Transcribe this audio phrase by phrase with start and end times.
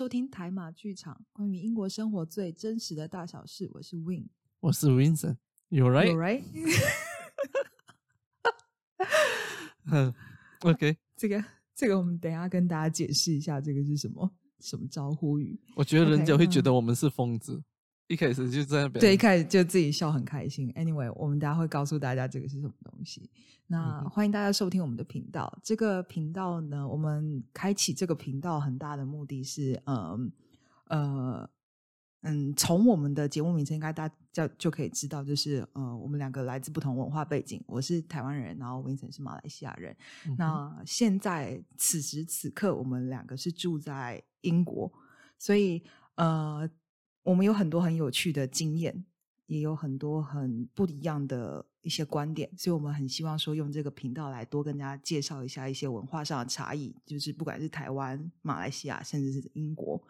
[0.00, 3.68] 收听台马剧场，关于英国生活最真实的大小事。
[3.74, 4.30] 我是 Win，
[4.60, 5.36] 我是 Vincent。
[5.68, 6.06] You right?
[6.06, 6.42] You right?
[9.92, 10.14] 嗯
[10.60, 10.96] ，OK。
[11.18, 11.44] 这个
[11.74, 14.30] 这个，我们等一下跟大家解释一下，这个是什么
[14.60, 15.60] 什么招呼语。
[15.76, 17.62] 我觉得人家会觉嗯得我们是疯子，
[18.10, 19.00] 一开始就在那边。
[19.00, 20.68] 对，一开始就自己笑很开心。
[20.72, 23.30] Anyway，我们等一下会告诉大家这个是什么东西。
[23.68, 25.60] 那欢迎大家收听我们的频道。
[25.62, 30.32] 这个频道呢，我们开启这个频道很大的目的是，嗯
[30.88, 31.48] 呃
[32.22, 39.96] 嗯，从我们的节目名称应该大家就就可以知道，就是呃，我们两个来自不同文化背景，我是台湾人，然后 Vincent 是马来西亚人。
[40.26, 44.92] 嗯那现在此时此刻，我们两个是住在英国，
[45.38, 45.80] 所以
[46.16, 46.68] 呃，
[47.22, 49.04] 我们有很多很有趣的经验，
[49.46, 60.02] 也有很多很不一样的一些观点，所以我们很希望说用这个频道来多跟大家介绍一下一些文化上的差异，就是不管是台湾、马来西亚，甚至是英国。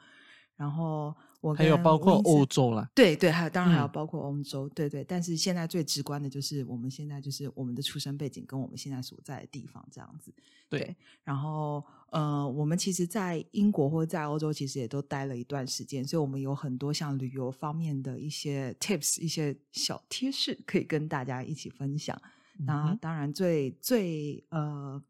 [0.61, 2.87] 然后我还有包括欧洲啦。
[2.95, 5.03] 对对，还有当然还有嗯包括欧洲，对对。
[5.03, 10.31] 但是现在最直观的就是我们现在就是我们的出生背景跟我们现在所在的地方这样子。
[10.69, 10.95] 对
[11.25, 22.21] 然后呃，我们其实，在英国或者在欧洲，其实也都待了一段时间，所以我们有很多像旅游方面的一些 tips、一些小贴士可以跟大家一起分享。
[22.59, 25.03] 那嗯当然最最呃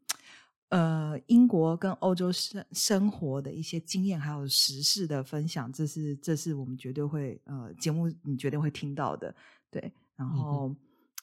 [0.71, 9.33] 呃，英国跟欧洲生生活的一些经验，还有时事的分享，这是这是我们绝对会呃节目你绝对会听到的，
[9.69, 9.93] 对。
[10.15, 10.75] 然后、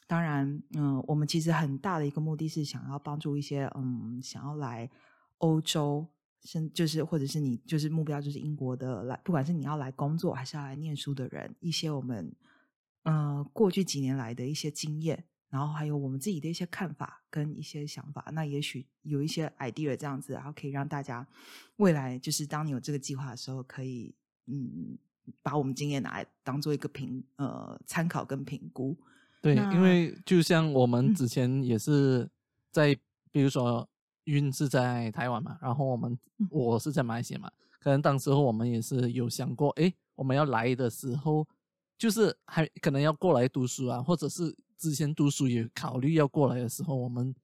[0.07, 4.91] 当然，嗯、我们其实很大的一个目的是想要帮助一些嗯想要来
[5.39, 6.07] 欧洲。
[6.45, 12.33] 甚就是，或者是你就是目标就是英国的来，不管是你要来工作还是要来念书的人，一些我们
[13.03, 21.27] 呃过去几年来的一些经验，然后还有我们自己的一些看法跟一些想法，那也许有一些 idea 这样子，然后可以让大家
[21.77, 24.15] 未来就是当你有这个计划的时候，可以
[24.47, 24.99] 嗯
[25.43, 28.97] 把我们经验拿来当做一个评呃参考跟评估。
[29.41, 31.15] 对，因为就像我们嗯。
[31.15, 32.29] 之前也是
[32.71, 32.95] 在，
[33.31, 33.89] 比如说
[34.25, 36.49] 晕是在台湾嘛，然后我们嗯。
[36.51, 41.47] 我是在马来西亚嘛，可能当时候我们也是有想过，哎，我们要来的时候，
[41.97, 47.35] 就是还可能要过来读书啊，或者是之前读书也考虑要过来的时候，我们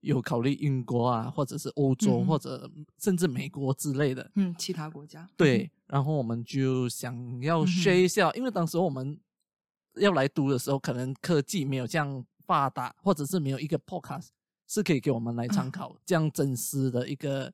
[0.00, 4.30] 有考虑英国啊，或者是欧洲，嗯或者甚至美国之类的。
[4.34, 9.18] 嗯，其他国家对，然后我们就想要学一下，因为当时我们
[9.94, 14.28] 要来读的时候，可能科技没有这样发达，或者是没有一个 podcast
[14.66, 17.52] 是可以给我们来参嗯考这样真实的一个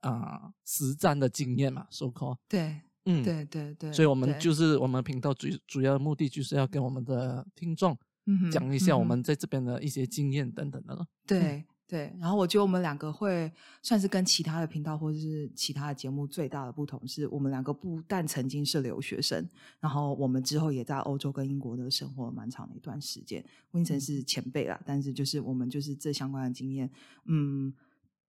[0.00, 2.36] 啊、实战的经验嘛，so call。
[2.48, 3.22] 对嗯，。
[3.22, 7.98] 对对对，所以，我们就是我们频道主主要的目的就是要跟我们的听众
[8.30, 11.06] 嗯讲一下我们在这边的一些经验等等的了。
[11.26, 13.50] 对对，然后我觉得我们两个会
[13.82, 19.44] 算是跟其他的频道或者是其他的节目最大的不同是，我们两个不但曾经是留学生，
[19.80, 23.44] 然后我们之后也在欧洲跟英国的生活了蛮长的一段时间。
[23.72, 26.88] 温晨是前辈啦，但是就是我们就是这相关的经验，
[27.24, 27.74] 嗯。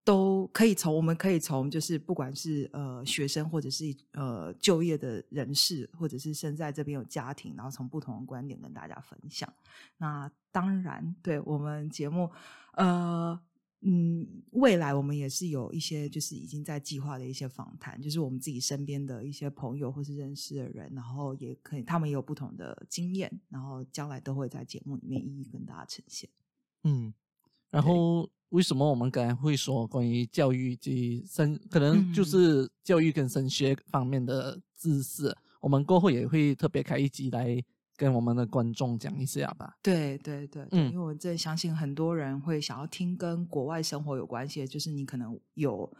[0.02, 9.52] 都可以从我们可以从就是不管是呃学生或者是呃就业的人士，或者是身在这边有家庭，然后从不同的观点跟大家分享。
[9.98, 12.30] 那当然，对我们节目，
[12.72, 13.38] 呃，
[13.82, 26.28] 嗯，未来我们也是有一些就是已经在计划的一些访谈，就是我们自己身边的一些朋友或是认识的人，然后也可以他们也有不同的经验，然后将来都会在节目里面一一跟大家呈现。
[26.84, 27.12] 嗯，
[27.70, 37.62] 然后为什么我们刚才会说关于教育及升，可能就嗯是教育跟升学方面的知识，我们过后也会特别开一集来
[37.96, 39.76] 跟我们的观众讲一下吧。
[39.82, 45.90] 对对对因为我真的相信很多人会想要听跟国外生活有关系的，就是你可能有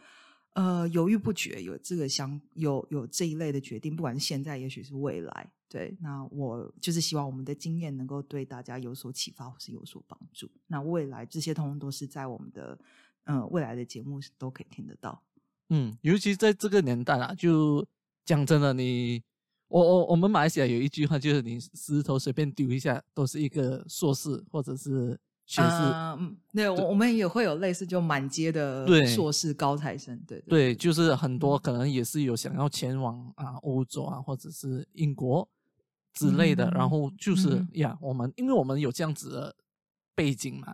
[0.53, 5.51] 呃犹豫不决，有这个想有有这一类的决定，不管是现在，也许是未来。
[5.69, 10.51] 对，那我就是希望我们的经验能够对大家有所启发或是有所帮助。
[10.67, 12.77] 那未来这些通通都是在我们的
[13.23, 15.23] 呃未来的节目都可以听得到。
[15.69, 17.87] 嗯，尤其在这个年代啊，就
[18.25, 19.23] 讲真的，你
[19.69, 25.17] 我我我们马来西亚有一句话，就是你石头随便丢一下，都是一个硕士或者是
[25.51, 25.67] 学士。
[25.67, 35.47] 呃嗯，对，我我们也会有类似就满街的硕士高材生，对对，就是很多嗯可能也是有想要前往啊欧洲啊，或者是英国
[36.13, 39.55] 之类的，嗯然后就是、嗯呀，我们因为我们有这样子的
[40.15, 40.73] 背景嘛，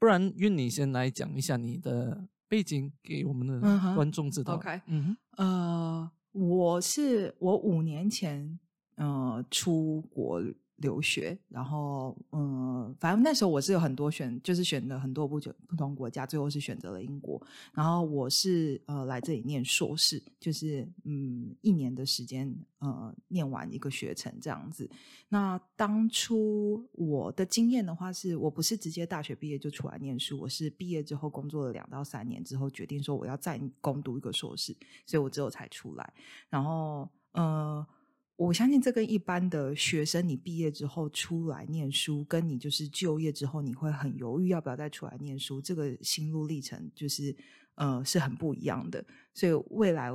[0.00, 3.60] 不然愿你先来讲一下你的背景给我们的
[3.94, 4.54] 观众知道。
[4.54, 8.58] OK 嗯，呃，我是我五年前
[8.96, 10.42] 呃出国
[10.76, 17.40] 留学，然后嗯，反正那时候我是有很多选，就是选了很多不不同国家，最后是选择了英国。
[17.72, 24.90] 然后我是呃来这里念硕士，就是嗯一年的时间呃念完一个学程这样子。
[25.28, 34.76] 那当初我的经验的话，是我不是直接大学毕业就出来念书，我是毕业之后工作了两到三年之后，决定说我要再攻读一个硕士，
[35.06, 36.12] 所以我之后才出来。
[36.50, 37.86] 然后呃。
[38.36, 47.34] 我相信这跟一般的学生，你毕业之后出来念书，跟你就是就业之后，你会很犹豫要不要再出来念书，这个心路历程就是
[47.76, 49.02] 呃是很不一样的。
[49.32, 50.10] 所以未来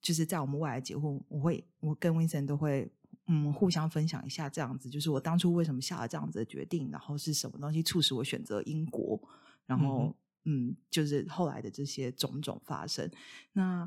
[0.00, 2.90] 就是在我们未来结婚，我会我跟 Vincent 都会
[3.26, 9.20] 嗯互相分享一下这样子，就是我当初为什么下了这样子的决定，然后是什么东西促使我选择英国，
[9.66, 13.10] 然后嗯就是后来的这些种种发生。
[13.52, 13.86] 那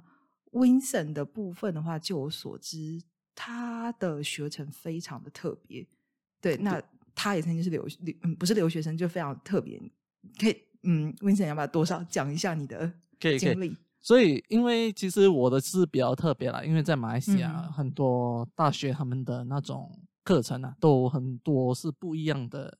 [0.52, 3.02] Vincent 的部分的话，就我所知。
[3.42, 5.88] 他的学程非常的特别，
[6.42, 6.82] 对，那
[7.16, 9.82] 他也曾经是留留，嗯，不是留学生，就非常特别。
[10.38, 12.92] 可以，嗯，Vincent 要不要多少讲一下你的
[13.40, 13.74] 经历？
[14.02, 19.90] 所以，因为其实我的是比较特别啦，因为在马来西亚很多大学他们的那种
[20.26, 22.78] 课程啊，都很多是不一样的。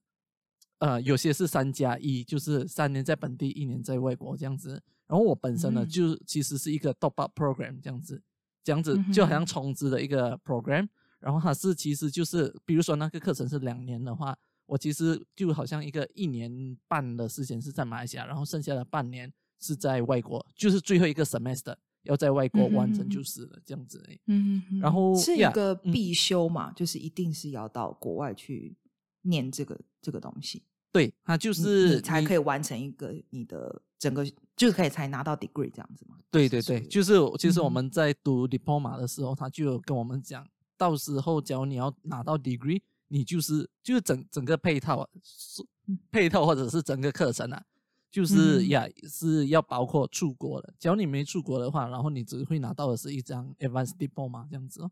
[0.80, 4.72] 呃，有些是三加一，就是三年在本地，一年在外国这样子。
[5.08, 8.22] 然后我本身呢，就其实是一个 top up program 这样子。
[8.70, 10.88] 这样子就好像充值的一个 program，
[11.20, 14.38] 然后它是其实就是，比如说那个课程是两年的话，
[14.68, 24.08] 我其实就好像一个一年半的时间是在马来西亚，然后剩下的半年是在外国，就是最后一个 semester 要在外国完成就是了，这样子。
[24.28, 28.78] 嗯，然后是一个必修嘛，就是一定是要到国外去
[29.24, 30.62] 念这个这个东西。
[30.92, 34.24] 对，它就是才可以完成一个你的整个，
[34.60, 36.18] 就是可以才拿到 degree 这样子吗。
[36.30, 40.46] 对对对，就是其实我们在读 diploma 的时候，他就有跟我们讲，
[40.78, 45.64] 到时候只要你要拿到 degree，你就是就是整整个配套是
[46.12, 47.64] 配套或者是整个课程啊，
[48.12, 50.74] 就是呀是要包括出国的。
[50.78, 54.92] 只要你没出国的话，然后你只会拿到的是一张 advanced diploma 这样子哦。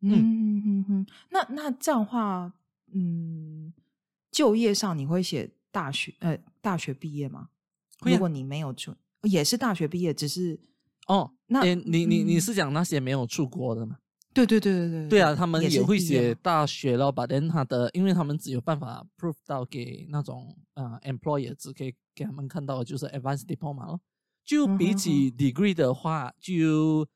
[0.00, 2.52] 嗯嗯嗯嗯，那那这样话，
[2.92, 3.72] 嗯。
[4.30, 7.50] 就业上你会写大学呃大学毕业吗？
[8.00, 8.92] 如果你没有出，
[9.24, 10.58] 也是大学毕业，只是
[11.08, 13.98] 哦，那你你你是讲那些没有出国的吗？
[14.32, 17.26] 对对对对对对啊，他们也会写大学了把？
[17.26, 24.00] 但他的，因为他们只有办法 prove 到给那种呃 employer 只可以给他们看到就是 advanced diploma 咯。
[24.44, 27.06] 就比起 degree 的话，就。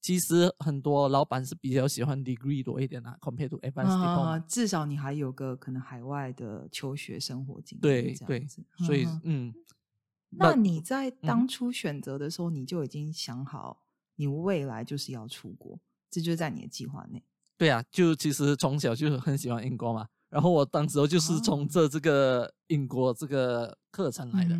[0.00, 4.42] 其实很多老板是比较喜欢 degree 多一点的，compared to advanced diploma。
[4.46, 7.80] 至少你还有个可能海外的求学生活经历。
[7.80, 8.46] 对对，
[8.86, 9.52] 所以嗯，
[10.30, 13.82] 那你在当初选择的时候，你就已经想好
[14.16, 15.80] 你未来就是要出国，
[16.10, 17.22] 这就是在你的计划内。
[17.56, 24.54] 对啊，就其实从小就很喜欢英国嘛，然后我当时候就是从这这个英国这个课程来的，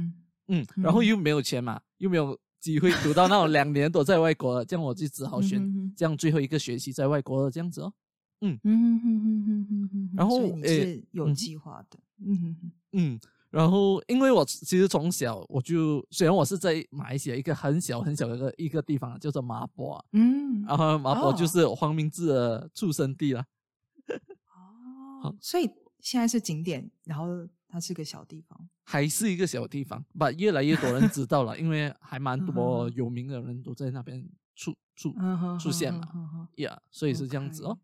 [0.49, 2.39] 嗯，然后又没有钱嘛，又没有。
[2.61, 7.95] 机会读到那种两年都在外国，这样我就只好选这样最后一个学期在外国的这样子哦。
[8.41, 10.11] 嗯嗯嗯嗯嗯嗯嗯。
[10.17, 12.01] 然后你是有计划的。
[12.19, 13.21] 嗯嗯。
[13.51, 23.45] 然后因为我其实从小我就虽然我是在马来西亚一个很小很小的一个一个地方叫做麻坡，嗯，然后麻坡就是黄明志的出生地了。
[25.23, 25.35] 哦。
[25.41, 27.49] 所以现在是景点，然后。
[27.71, 34.27] 它是个小地方，还是一个小地方，把越来越多人知道了，因为还蛮多有名的人都在那边
[34.57, 35.15] 出出
[35.61, 37.79] 出现嘛，呀，所以是这样子哦，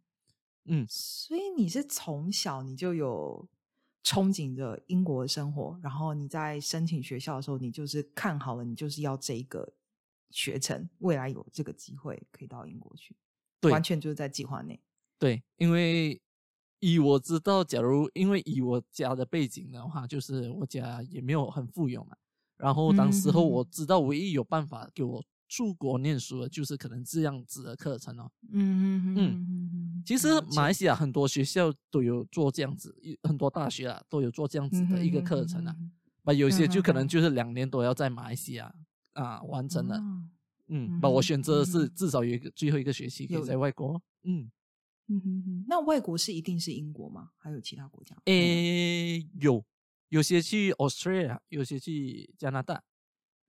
[0.65, 3.47] 嗯，所以你是从小你就有
[4.05, 9.73] 憧憬着英国的生活，然后你在申请学校的时候，你就是看好了，你就是要这一个
[10.31, 13.17] 学程，未来有这个机会可以到英国去，
[13.61, 14.81] 对完全就是在计划内，
[15.19, 16.21] 对，因为。
[16.81, 22.15] 以我知道，假如因为以我家的背景的话，就是我家也没有很富有嘛。
[22.59, 28.29] 然后当时候我知道，唯一有办法给我出国念书的，就是可能这样子的课程哦。
[28.51, 30.03] 嗯嗯嗯。
[30.05, 32.93] 其实马来西亚很多学校都有做这样子，
[33.23, 35.77] 很多大学啊都有做这样子的一个课程啊。
[36.25, 38.75] 把有些就可能就是两年都要在马来西亚
[39.13, 40.03] 啊完成了。
[40.67, 40.99] 嗯。
[41.01, 44.03] 把我选择的是至少有一个最后一个学期可以在外国。
[44.25, 44.51] 嗯。
[45.07, 47.29] 嗯哼哼，那外国是一定是英国吗？
[47.37, 48.17] 还有其他国家？
[48.25, 49.63] 诶，有
[50.09, 52.83] 有些去 Australia，有些去加拿大，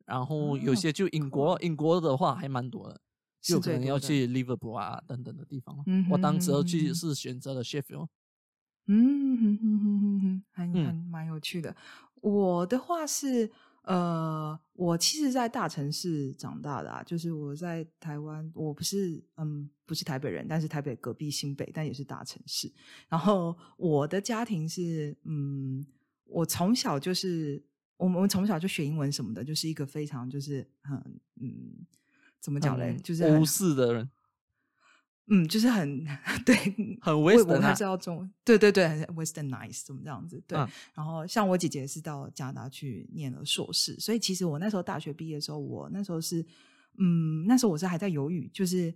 [0.05, 1.59] 然后有些就英国。
[1.62, 3.01] 英国的话还蛮多的，
[3.41, 5.83] 就可能要去 Liverpool 啊等等的地方。
[5.88, 8.07] 嗯，我当时去是选择了 Sheffield。
[8.88, 11.75] 嗯哼哼哼哼哼，还还蛮有趣的。
[12.21, 22.71] 我的话是，呃，我其实，在大城市长大的啊，就是我在台湾，我不是嗯，不是台北人，但是台北隔壁新北，但也是大城市。
[23.09, 25.83] 然后我的家庭是，嗯，
[26.25, 27.63] 我从小就是
[27.97, 30.97] 我们从小就学英文什么的，就是一个非常就是很
[31.41, 31.85] 嗯，
[32.39, 34.09] 怎么讲嘞，就是无视的人。
[35.27, 36.05] 嗯，就是很
[36.45, 36.55] 对，
[37.01, 40.39] 很 Western，还是要中，对对对，很 Western nice，怎么这样子？
[40.45, 40.55] 对。
[40.93, 46.45] 然后像我姐姐是到加拿大去念了硕士，所以其实我那时候大学毕业的时候，我那时候是，
[46.99, 48.93] 嗯，那时候我是还在犹豫，就是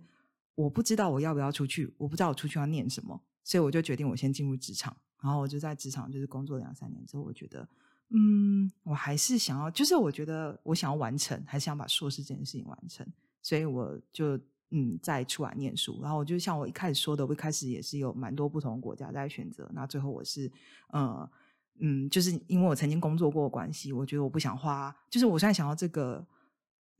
[0.54, 7.68] 我不知道我要不要出去，我不知道我出去要念什么，所以我就决定我先进入职场，然后我就在职场就是工作两三年之后，我觉得，
[8.10, 13.06] 嗯，我还是想要，就是我觉得我想要完成，还是想把硕士这件事情完成，
[13.42, 14.38] 所以我就。
[14.72, 20.48] 嗯，再出来念书，然后我就像我一开始说的，我一开始也是有蛮多不同国家在选择，那最后我是，
[20.90, 21.28] 呃，
[21.80, 26.24] 嗯，就是因为我曾经工作过关系，我觉得我不想花，就是我现在想要这个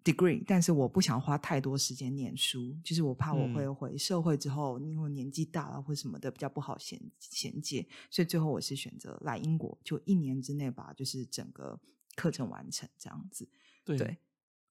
[0.04, 11.80] degree，但是我不想花太多时间念书，就是我怕我会回社会之后，因为年纪大了或什么的比较不好衔衔接，所以最后我是选择来英国，就一年之内把就是整个
[12.14, 13.48] 课程完成这样子，
[13.84, 14.18] 对。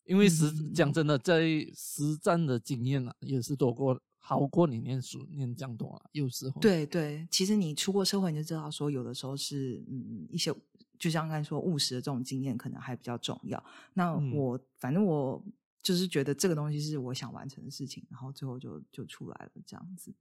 [0.05, 1.43] 因为实讲真的，在
[1.75, 6.09] 实战的经验啊，也是多过好过你念书念这样多了。
[6.13, 10.51] 有时候，对对，其实你出过社会，你就知道说，有的时候是嗯一些，
[11.00, 13.63] 就像刚才说务实的这种经验，可能还比较重要。
[13.94, 15.41] 那我反正我
[15.82, 20.13] 就是觉得这个东西是我想完成的事情，然后最后就就出来了这样子。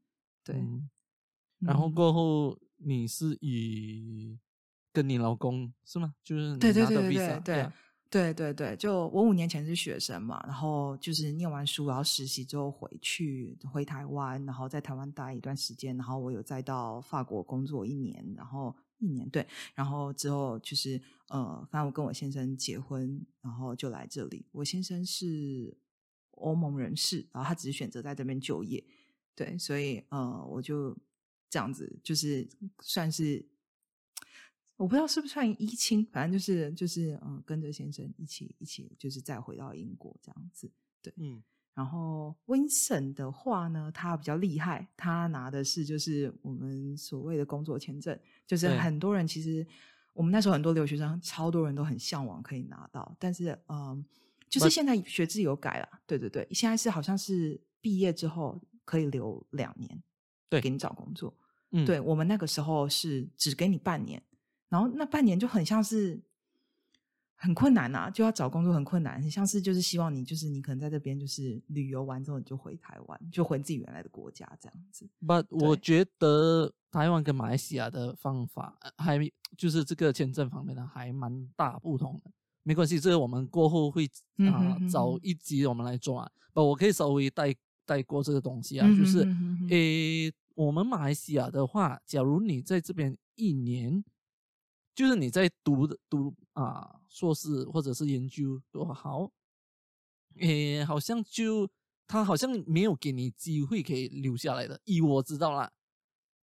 [0.45, 0.65] 对，
[1.59, 4.39] 然后过后你是以
[4.93, 6.15] 跟你老公是吗？
[6.25, 7.73] 就是对对对对对。
[8.11, 24.47] 对对对，就我五年前是学生嘛，然后就是念完书，然后实习之后回去回台湾，然后在台湾待一段时间，然后我有再到法国工作一年，然后一年对，然后之后就是呃，反正我跟我先生结婚，然后就来这里。
[24.53, 25.77] 我先生是
[26.33, 28.85] 欧盟人士，然后他只是选择在这边就业，
[29.35, 30.97] 对，所以呃，我就
[31.49, 32.49] 这样子，就是
[32.81, 33.47] 算是。
[34.77, 40.71] 我不知道是不是算一亲，反正就是就是嗯，跟着先生一起一起，就是再回到英国这样子。
[41.03, 41.43] 对，嗯。
[41.79, 48.19] 然后 winson 的话呢，他比较厉害，他拿的是就是我们所谓的工作签证，
[48.49, 49.65] 就是很多人其实
[50.13, 54.05] 我们那时候很多留学生，超多人都很向往可以拿到，但是嗯，
[54.49, 60.03] 就是现在学制有改了，对对对，现在是好像是毕业之后可以留两年，
[60.49, 61.33] 对，给你找工作。
[61.71, 64.21] 嗯，对我们那个时候是只给你半年。
[64.69, 66.21] 然后那半年就很像是
[67.41, 75.09] 很困难呐，就要找工作很困难，很像是就是希望你就是你可能在这边就是旅游完之后你就回台湾，就回自己原来的国家这样子。
[75.25, 79.21] But 我觉得台湾跟马来西亚的方法还
[79.57, 82.33] 就是这个签证方面呢还蛮大不同的。
[82.65, 84.11] 没关系，这个我们过后会
[84.51, 86.29] 啊找一集我们来做啊。
[86.53, 87.55] 不，我可以稍微带
[87.87, 89.21] 带过这个东西啊，就是
[89.71, 94.05] 诶，我们马来西亚的话，假如你在这边一年。
[94.95, 99.31] 就是你在读的读啊硕士或者是研究多好，
[100.41, 101.69] 诶，好像就
[102.07, 104.81] 他好像没有给你机会可以留下来的。
[104.85, 105.71] 以我知道啦，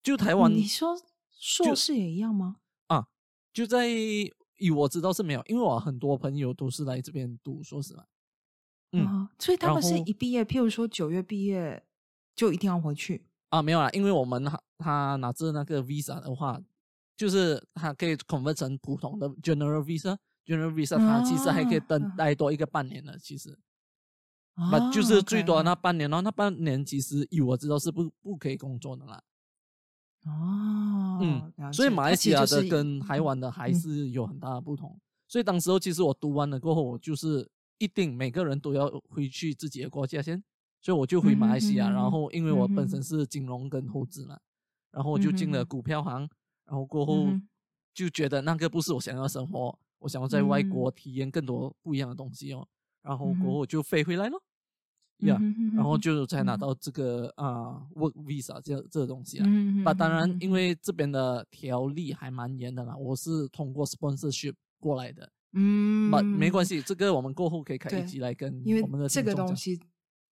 [0.01, 0.97] 就台湾，你说
[1.29, 2.57] 硕士也一样吗？
[2.87, 3.07] 啊，
[3.51, 8.05] 就在以我知道是没有，因为我很多朋友都是来这边读硕士嘛。
[8.93, 11.85] 嗯，所以他们是一毕业，譬如说九月毕业
[12.33, 13.61] 就一定要回去啊？
[13.61, 16.61] 没有啦，因为我们他他拿着那个 visa 的话。
[17.15, 23.57] 就是它可以 convert 成普通的 general visa，general visa 它其实还可以等待多一个半年的，其实，
[24.55, 29.23] 啊，就是最多那半年，然后那半年其实以我知道是不不可以工作的啦。
[30.25, 34.99] 哦，嗯，所以马来西亚的跟台湾的还是有很大的不同。
[35.27, 40.43] 所以当时候其实我读完了过后，我就是一定每个人都要回去自己的国家先，
[40.81, 44.37] 所以我就回马来西亚，然后因为我本身是金融跟投资嘛，
[44.91, 46.27] 然后我就进了股票行。
[46.65, 47.27] 然后过后
[47.93, 52.67] 就觉得那个不是我想要生活，我想要在外国体验更多不一样的东西哦。
[53.01, 54.37] 然后过后就飞回来了，
[55.19, 55.39] 呀，
[55.75, 59.45] 然后就才拿到这个啊 work visa 这这个东西啊。
[59.83, 65.31] 那当然，因为这边的条例还蛮严的啦，我是通过 sponsorship 过来的。
[65.53, 69.79] 嗯，没没关系，这个我们过后可以开一集来跟我们的这个东西。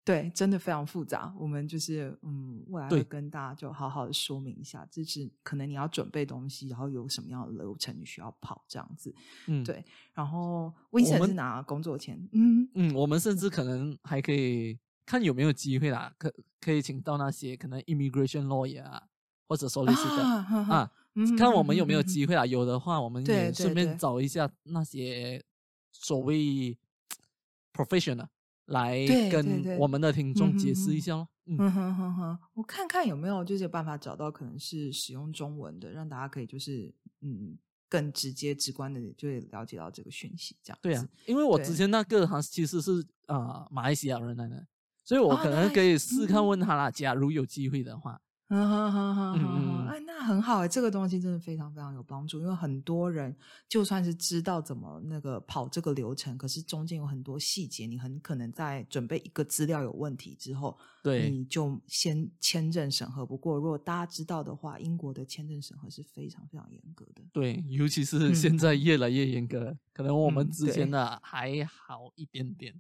[0.06, 1.34] 对，真的非常复杂。
[1.40, 9.16] 我们就是，嗯，未来会跟大家就好好的说明一下，就是可能你要准备东西，然后有什么样的流程你需要跑这样子。
[9.48, 9.84] 嗯，对。
[10.14, 19.02] 然后温森是拿工作签，嗯嗯，我们甚至可能还可以看有没有机会啦，可可以请到那些可能 immigration lawyer 啊，
[19.48, 20.22] 或者 solicitor
[20.70, 20.92] 啊，
[21.38, 22.46] 看我们有没有机会啊。
[22.46, 25.42] 有的话，我们也顺便找一下那些
[25.94, 26.78] 所谓
[27.72, 28.28] professional
[28.66, 31.28] 来跟我们的听众解释一嗯下咯。
[31.46, 37.58] 嗯，嗯哼哼哼，我看看有没有就是有办法找到可能是使用中文的，让大家可以就是嗯
[37.90, 44.66] 更直接直观的就会了解到这个讯息，这样对啊，因为我之前那个他其实是啊、呃马来西亚人来的，
[45.04, 48.22] 所以我哦可能可以试看嗯问他啦，假如有机会的话。
[48.54, 53.36] 嗯哼哼哼哎，那很好哎，这个东西真的非常非常有帮助，因为很多人
[53.68, 61.32] 就算是知道怎么那个跑这个流程，可是中间有很多细节，你很可能在准备一个资料有问题之后，对。
[61.32, 63.56] 你就先签证审核不过。
[63.58, 67.24] 如果大家知道的话，英国的签证审核是非常非常严格的。
[67.32, 70.92] 对，尤其是现在越来越严格了，可能我们嗯之前对。
[70.92, 72.80] 的还好一点点，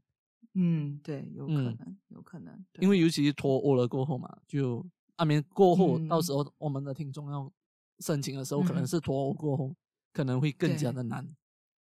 [0.53, 1.63] 嗯，对，有可嗯。
[1.79, 4.85] 能，有可能，因为尤其是脱欧了过后嘛，就
[5.23, 6.23] 阿明过后，到嗯。
[6.23, 7.49] 时候我们的听众要
[7.99, 9.73] 申请的时候，可能嗯是脱欧过后，
[10.11, 11.25] 可能会更加的难。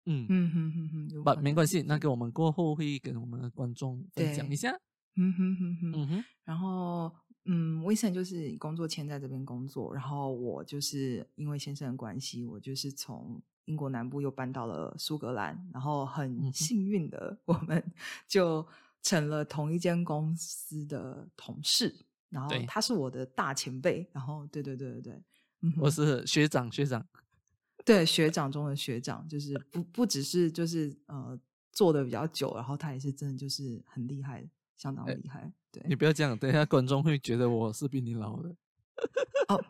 [0.05, 4.71] 嗯，嗯哼哼哼，有不没关系，那个我们过后会跟我们的观众分享一下。
[5.15, 7.11] 嗯哼哼哼，嗯哼，然后，
[7.45, 17.83] 嗯，威森就是工作签在这边工作，然后我就是因为先生的关系，我就是从英国南部又搬到了苏格兰，然后嗯很幸运的，我们
[18.27, 18.65] 就
[19.03, 25.23] 成了同一间公司的同事，然后他是我的大前辈，然后对对对对对，
[25.61, 27.05] 嗯我是学长，学长。
[27.85, 31.39] 对学长中的学长，就是不不只是就是呃
[31.71, 38.55] 做的比较久，然后他也是真的就是很厉害，相当哎厉害，对，你不要这样，等一下观众会觉得我是比你老的。
[39.49, 39.65] 哦，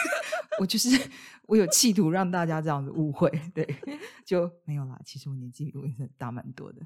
[0.60, 0.90] 我就是
[1.44, 3.66] 我有企图让大家这样子误会，对，
[4.26, 5.00] 就没有啦。
[5.02, 6.82] 其实我年纪比魏森大蛮多的。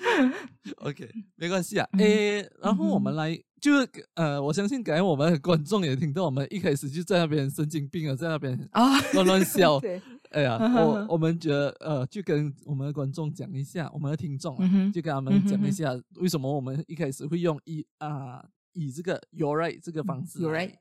[0.78, 1.88] OK，没关系啊。
[1.92, 9.78] 嗯诶，然后我们来，就是呃，我相信刚才我们的观众也听到，我们一开始就在那边神经病啊，在那边啊， 乱乱笑。
[9.80, 20.74] 对，哎呀， 我我们觉得呃，就跟我们的观众讲一下，我们的听众啊，嗯就跟他们讲一下，为什么我们一开始会用以啊、以这个 You're right 这个方式嗯 You're 来 right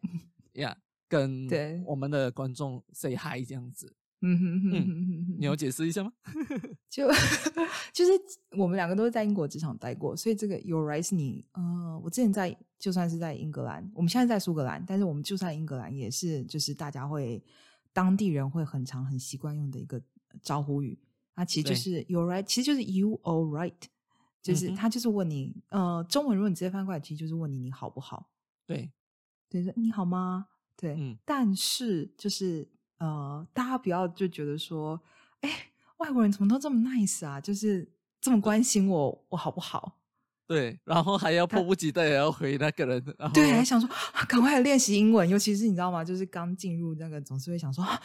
[0.62, 1.82] 呀跟对。
[1.86, 6.12] 我们的观众 say hi 这样子，嗯哼哼嗯哼你要解释一下吗？
[6.90, 7.08] 就
[7.94, 8.12] 就是
[8.58, 17.42] 我们两个都是在英国职场待过，所以这个 Your right 是你呃，我之前在就算是在英格兰，我们现在在苏格兰，但是我们就算英格兰也是就是大家会
[17.94, 20.02] 当地人会很常很习惯用的一个
[20.42, 21.00] 招呼语，
[21.36, 23.74] 它其实就是 Your right，其实就是 You all right，
[24.42, 28.30] 就是他就是问你呃，中文如果你直接翻过来，其实就是问你你好不好。
[28.66, 28.92] 对，
[29.50, 30.48] 对，说你好吗？
[30.76, 32.68] 对，嗯但是就是
[33.00, 35.02] 呃，大家不要就觉得说，
[35.42, 35.50] 哎，
[35.98, 39.98] 外国人怎么都这么 nice 啊，就是这么关心我，我好不好？
[40.46, 46.04] 对，然后还要迫不及待地要回那个人，然后对，还想说、啊赶快来练习英文，尤其是你知道吗？
[46.04, 48.02] 就是刚进入那个，总是会想说，啊，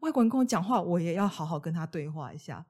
[0.00, 2.64] 外国人跟我讲话，我也要好好跟他对话一下。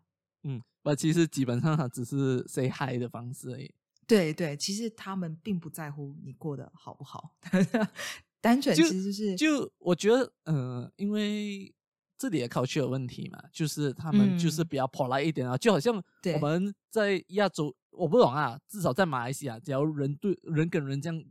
[0.45, 3.75] 嗯，我，其实基本上他只是 say hi 的方式而已。
[4.07, 7.35] 对对，其实他们并不在乎你过得好不好，
[8.47, 11.75] 单纯就其实就是就我觉得，呃，因为
[12.17, 16.01] 这里的 culture 有问题嘛，就是他们就是嗯比较 polite 一点啊，就好像
[16.35, 21.25] 我们在亚洲，我不懂啊，至少在马来西亚，只要人对人跟人这样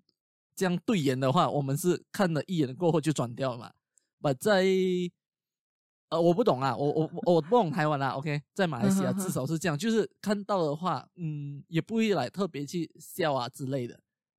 [0.55, 3.71] 这样对眼的话，我们是看了一眼过后就转掉了嘛。
[4.21, 4.65] 把在
[6.09, 13.97] 呃，我不懂啊，我我我我不懂台湾啦，OK，在马来西亚至少是这样，就是看到的话，嗯，也不会来特别去笑啊之类的。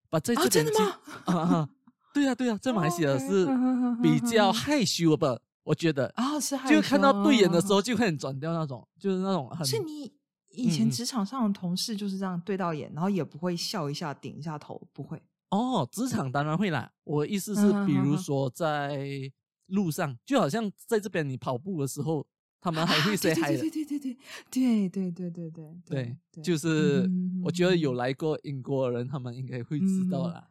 [0.08, 1.68] 把这真的吗啊啊，
[2.16, 3.46] 对呀、对呀、在马来西亚是
[4.02, 10.10] 比较害羞吧，我觉得，啊，是害羞就看到对眼的时候就很转掉那种，就是那种很是你
[10.48, 15.20] 以前职场上的同事就是这样对到眼，然后也不会笑一下、顶一下头，不会。
[15.50, 16.90] 哦，职场当然会啦。
[17.04, 19.30] 我的意思是嗯，比如说在
[19.66, 22.26] 路上，就好像在这边你跑步的时候，
[22.62, 23.58] 他们还会啊 say 对 hi 的。
[23.58, 24.16] 对对对对
[24.50, 30.48] 对对对对对对对，对，就是嗯我觉得有嗯来过英国的人，他们应该会知道嗯啦。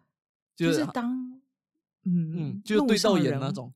[0.56, 1.35] 就是是当
[2.06, 3.74] 嗯嗯，就是对到上人眼那种。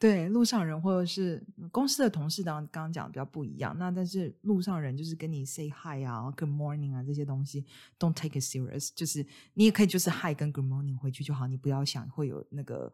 [0.00, 3.74] 对，路上人或者是公司的同事，当然刚刚讲的比较不一样。
[3.76, 7.64] 那但是路上人就是跟你 say hi 啊，good morning 啊这些东西
[7.98, 8.90] ，don't take it serious。
[8.94, 12.92] 就是你也可以就是 hi 跟 good morning 回去就好，你不要想会有那个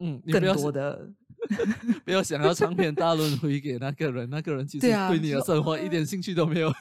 [0.00, 1.08] 嗯，更多的。
[2.04, 6.72] 不要想要长篇大论回 给那个人，那个人其实对你的生活一点兴趣都没有。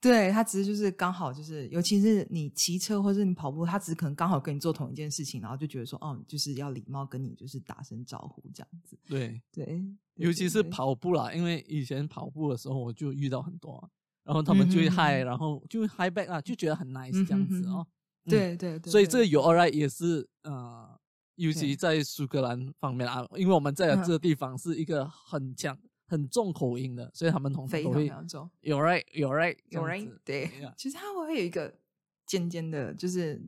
[0.00, 8.98] 对他只是就是刚好就是，尤其是你骑车或者你跑步，他只是可能刚好跟你做同一件事情，然后就觉得说，哦，就是要礼貌跟你就是打声招呼这样子。
[9.06, 9.82] 对，对，
[10.14, 13.88] 尤其是跑步啦，因为以前跑步的时候我就遇到很多啊、
[14.24, 17.86] 然后他们就会嗯哼哼 hi，、然后就会 hi back 啊，就觉得很 nice 这样子哦。
[17.88, 17.92] 嗯
[18.28, 20.84] 对对对，所以这个有 all right 也是呃，
[21.36, 28.48] 尤其在苏格兰方面啊，因为我们在这个地方是一个很强很重口音的，所以他们通常非常重。
[28.60, 31.74] 有 right 有 right 这有样 right 对其实它会有一个
[32.24, 33.40] 尖尖的，就是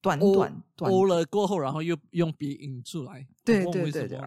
[0.00, 4.20] 短欧短短欧了过后，然后又用鼻音出来，我对对对对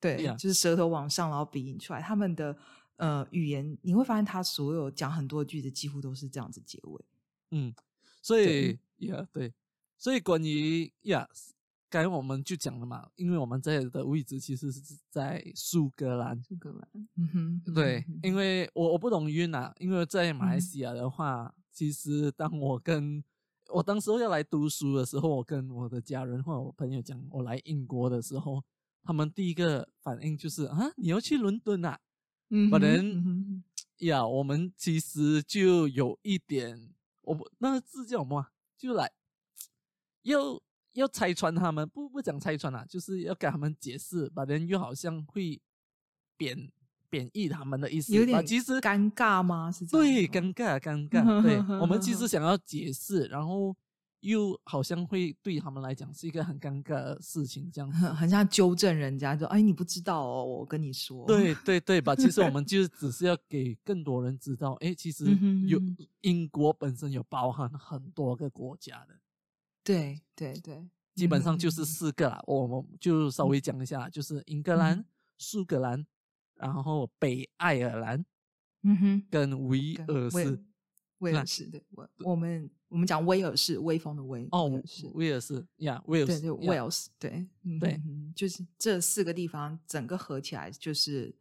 [0.00, 2.00] 对就是舌头往上，然后鼻音出来。
[2.00, 2.56] 他们的
[2.96, 7.04] 呃语言，你会发现他所有讲很多句子几乎都是这样子结尾。
[7.50, 7.74] 嗯，
[8.22, 9.52] 所以呀对，
[9.98, 11.28] 所以关于呀，
[11.88, 23.22] 刚才我们就讲了嘛，因为我们在的位置其实是在苏格兰，苏格兰，嗯哼，嗯对哼，因为我我不懂晕啊，因为在马来嗯西亚的话，其实当我跟
[23.68, 28.62] 我当时候要来读书的时候，我跟我的家人或者我朋友讲我来英国的时候，
[29.02, 31.98] 他们第一个反应就是啊，你要去伦敦啊？
[32.50, 33.64] 嗯哼 But then- 嗯
[33.98, 36.90] 呀，我们其实就有一点，
[37.22, 38.52] 我不那个字叫什么啊？
[38.76, 39.10] 就来
[40.22, 40.60] 要
[40.96, 45.60] 要拆穿他们，不不讲拆穿啦、就是要给他们解释，把人又好像会
[46.36, 46.70] 贬
[47.08, 49.70] 贬义他们的意思，有点其实尴尬吗？
[49.70, 51.22] 是这样对，尴尬，尴尬。
[51.42, 53.74] 对我们其实想要解释，然后
[54.20, 57.90] 又好像会对他们来讲是一个很尴尬的事情，这样。
[57.92, 61.24] 很 很像纠正人家，说：“哎，你不知道哦，我跟你说。
[61.28, 62.14] ”对对对吧？
[62.16, 65.26] 其实我们就只是要给更多人知道，哎，其实
[65.66, 65.80] 有
[66.22, 69.14] 英国本身有包含很多个国家的，
[69.86, 72.42] 对对对，基本上就嗯是四个啦。
[72.46, 75.04] 我们就稍微讲一下，就是英格兰、
[75.38, 76.04] 苏格兰，
[76.56, 78.26] 然后北爱尔兰
[78.82, 80.58] 嗯哼，跟威尔士威尔。
[81.20, 88.00] 威尔士对，我我们我们讲威尔士，威风的威哦威尔士，威尔士呀，威尔士对对呀，Wales，对嗯对
[88.34, 91.34] 就是这四个地方整个合起来就是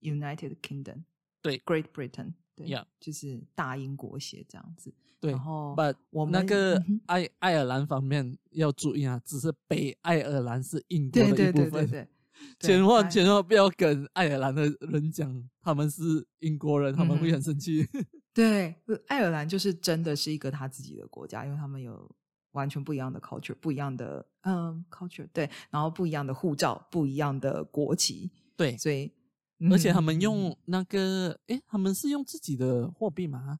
[0.00, 1.04] United Kingdom，
[1.40, 4.92] 对，Great Britain，对 Yeah 就是大英国协这样子。
[5.20, 5.74] 对然后
[6.10, 12.08] 我们那个爱爱尔兰方面要注意啊，只是北爱尔兰是英国的一部分，对对对，
[12.58, 16.02] 对千万哎千万不要跟爱尔兰的人讲他们是
[16.40, 17.88] 英国人，他们会嗯很生气。
[18.34, 22.10] 对，呃爱尔兰就是真的是一个他自己的国家，因为他们有
[22.52, 29.10] 完全不一样的 culture，不一样的嗯 culture，对，然后不一样的护照，不一样的国旗，对，所以
[29.70, 33.58] 而且他们嗯用那个，诶，他们是用自己的货币吗？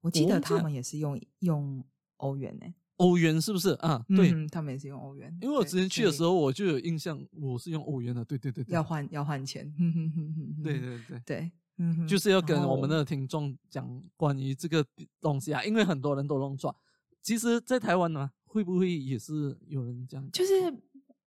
[0.00, 1.84] 我记得他们也是用用
[2.16, 4.04] 欧元呢、欧元是不是啊？
[4.08, 8.24] 对，嗯他们也是用欧元，因为我之前去的时候候，我就有印象，我是用欧元的。
[8.24, 9.70] 对对对对，要换要换钱，
[10.62, 11.20] 对对对。
[11.26, 14.84] 对，嗯就是要跟我们的听众讲关于这个
[15.20, 16.74] 东西啊，因为很多人都弄错。
[17.22, 20.32] 其实，在台湾呢，会不会也是有人这样讲？
[20.32, 20.82] 就是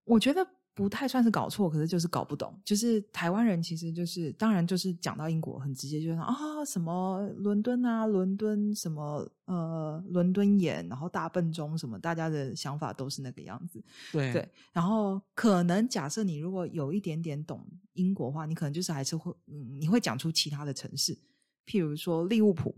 [0.06, 2.54] 我觉得不太算是搞错，可是就是搞不懂。
[2.66, 6.34] 就是台湾人其实就是，当然就是讲到英国很直接，就是说啊
[6.66, 13.84] 什么伦敦啊，伦敦什么呃伦敦眼，然后大笨钟什么，大家的想法都是那个样子。
[14.12, 21.18] 对对，然后可能假设你如果有一点点懂英国话，你可能就是还是会嗯，你会讲出其他的城市，
[21.66, 22.76] 譬如说利物浦。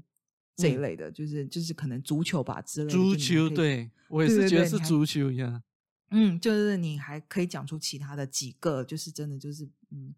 [0.58, 2.94] 这一嗯类的，就是就是可能足球吧之类的。
[2.94, 5.62] 足球，对我也是觉得是足球呀。
[6.18, 10.16] 嗯，就是你还可以讲出其他的几个，就是真的就是嗯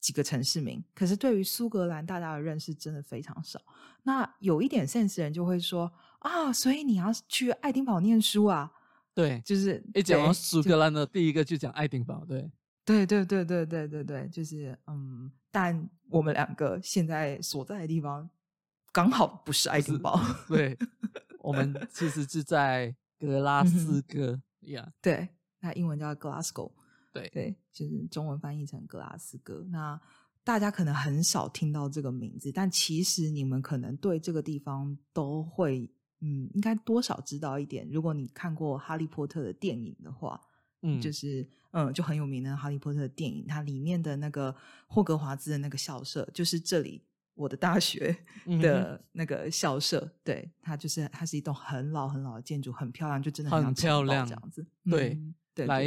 [0.00, 0.82] 几个城市名。
[0.94, 3.60] 可是对于苏格兰，大家的认识真的非常少。
[4.02, 8.72] 那有一点 sense 人就会说啊，所以你要去爱丁堡念书啊，
[9.12, 12.50] 对，就是一讲到苏格兰的第一个就讲爱丁堡，对，
[12.84, 18.30] 对对对对对对对，就是嗯，但我们两个现在所在的地方
[18.92, 20.18] 刚好不是爱丁堡，
[20.48, 20.78] 对，
[21.40, 24.40] 我们其实是在格拉嗯斯哥
[24.72, 25.28] 呀，对，
[25.60, 26.72] 那英文叫 Glasgow。
[27.12, 29.64] 对对，就是中文翻译成格拉斯哥。
[29.70, 29.98] 那
[30.44, 37.88] 大家可能很少听到这个名字，但其实你们可能对这个地方都会，嗯，应该多少知道一点。
[37.90, 40.38] 如果你看过《哈利波特》的电影的话，
[40.82, 44.54] 嗯，就是嗯，就很有名的《哈利波特》的电影，它里面的那个
[44.86, 47.02] 霍格华兹的那个校舍，就是这里
[47.36, 48.16] 我的大学
[48.60, 50.10] 的那个校舍。
[50.24, 54.66] 对，它就是它是一栋很老很老的建筑，很漂亮，就真的很漂亮这样子。
[54.90, 55.86] 对嗯对，来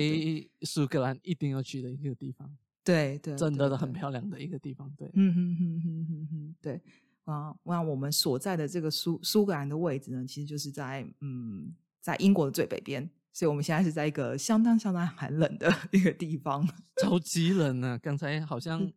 [0.61, 2.49] 苏格兰一定要去的一个地方，
[2.83, 6.81] 对对，真对的很漂亮的一个地方，对，嗯哼哼哼哼哼，对
[7.25, 16.67] 啊，那我们所在的这个苏苏格兰的位置呢，其实就是在嗯，在英国的最北边，所以我们现在是在一个相当相当寒冷的 一个地方。
[17.03, 17.97] 超级冷啊！
[17.99, 18.91] 刚才好嗯像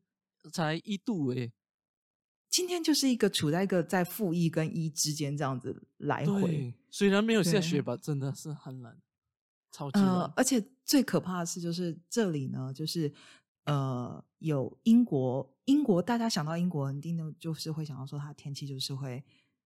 [0.50, 1.52] 才一度诶，
[2.52, 8.94] 今天就是一个处在一个在负一跟一之间这样子来回，对，虽然没有下雪吧，真的是很冷，
[9.70, 9.98] 超级
[10.36, 13.10] 而且最可怕的是，就是这里呢，就是
[13.64, 19.24] 呃，有英国，英国大家想到英国，一定的就是会想到说，它天气就是会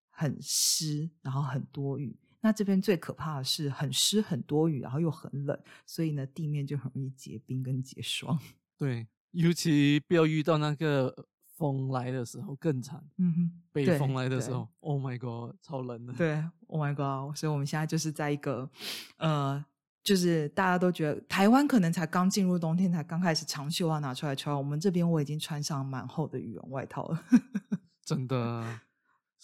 [0.09, 2.16] 很湿，然后很多雨。
[2.40, 8.38] 那这边最可怕的是很湿、很多雨，然后又很冷，所以呢，地面就很容易结冰跟结霜。
[8.79, 16.12] 对，尤其不要遇到那个风来的时候更惨，嗯哼，对北风来的时候，Oh my god，超冷的。
[16.12, 17.35] 对，Oh my god！
[17.35, 18.69] 所以我们现在就是在一个
[19.16, 19.64] 呃，
[20.03, 27.25] 就是大家都觉得台湾可能才刚进入冬天，才刚开始长袖啊拿出来穿，我们这边我已经穿上蛮厚的羽绒外套了。
[28.05, 28.81] 真的，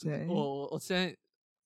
[0.00, 1.16] 对，我我我现在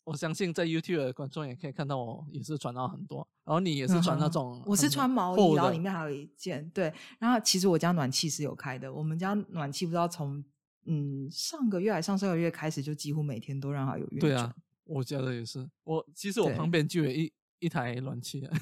[0.07, 6.95] 我相信在 YouTube 的观众也可以看到我也是穿到很多，然后你也是穿那种、我是穿毛衣，然后里面还有一件对。
[7.19, 10.45] 然后其实我家暖气是有开的，我们家暖气不知道从
[10.85, 14.31] 嗯上个月还上上个月开始，就几乎每天都让它有运转。
[14.31, 15.69] 对啊，我家的也是。
[15.83, 18.57] 我其实我旁边就有一一台暖气啊，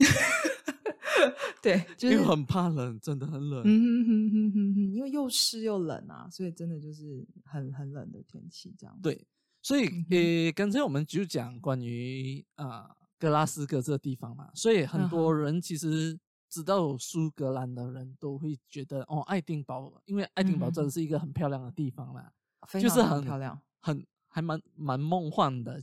[1.60, 3.62] 对，就是因为很怕冷，真的很冷。
[3.66, 9.26] 嗯哼哼哼哼哼，因为又湿又冷啊，所以真的就是很很冷的天气这样。，对，
[9.62, 16.18] 所以嗯哼诶，刚才我们就讲关于啊格拉斯哥这个地方嘛，所以很嗯多人其实
[16.48, 22.32] 知道苏格兰的人都会觉得哦，爱丁堡，因为爱丁堡真的是一个很漂亮的地方啦，
[22.80, 23.60] 就是很漂亮。
[23.82, 25.80] 很还蛮蛮梦幻的。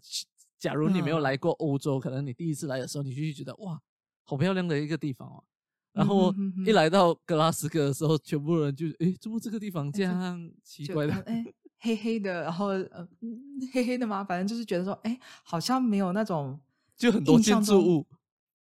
[0.60, 3.80] 假如你没有嗯来过欧洲，可能你第一次来的时候，你就会觉得哇，
[4.24, 5.44] 好漂亮的一个地方哦。
[5.94, 6.34] 然后
[6.66, 11.14] 一来到格拉斯哥的时候，全部人就诶，怎么这个地方这就样奇怪的？
[11.26, 11.44] 哎、
[11.88, 13.40] 黑黑的，然后呃嗯
[13.74, 16.60] 黑黑的嘛，反正就是觉得说，哎，好像没有那种
[16.98, 18.06] 就很多建筑物，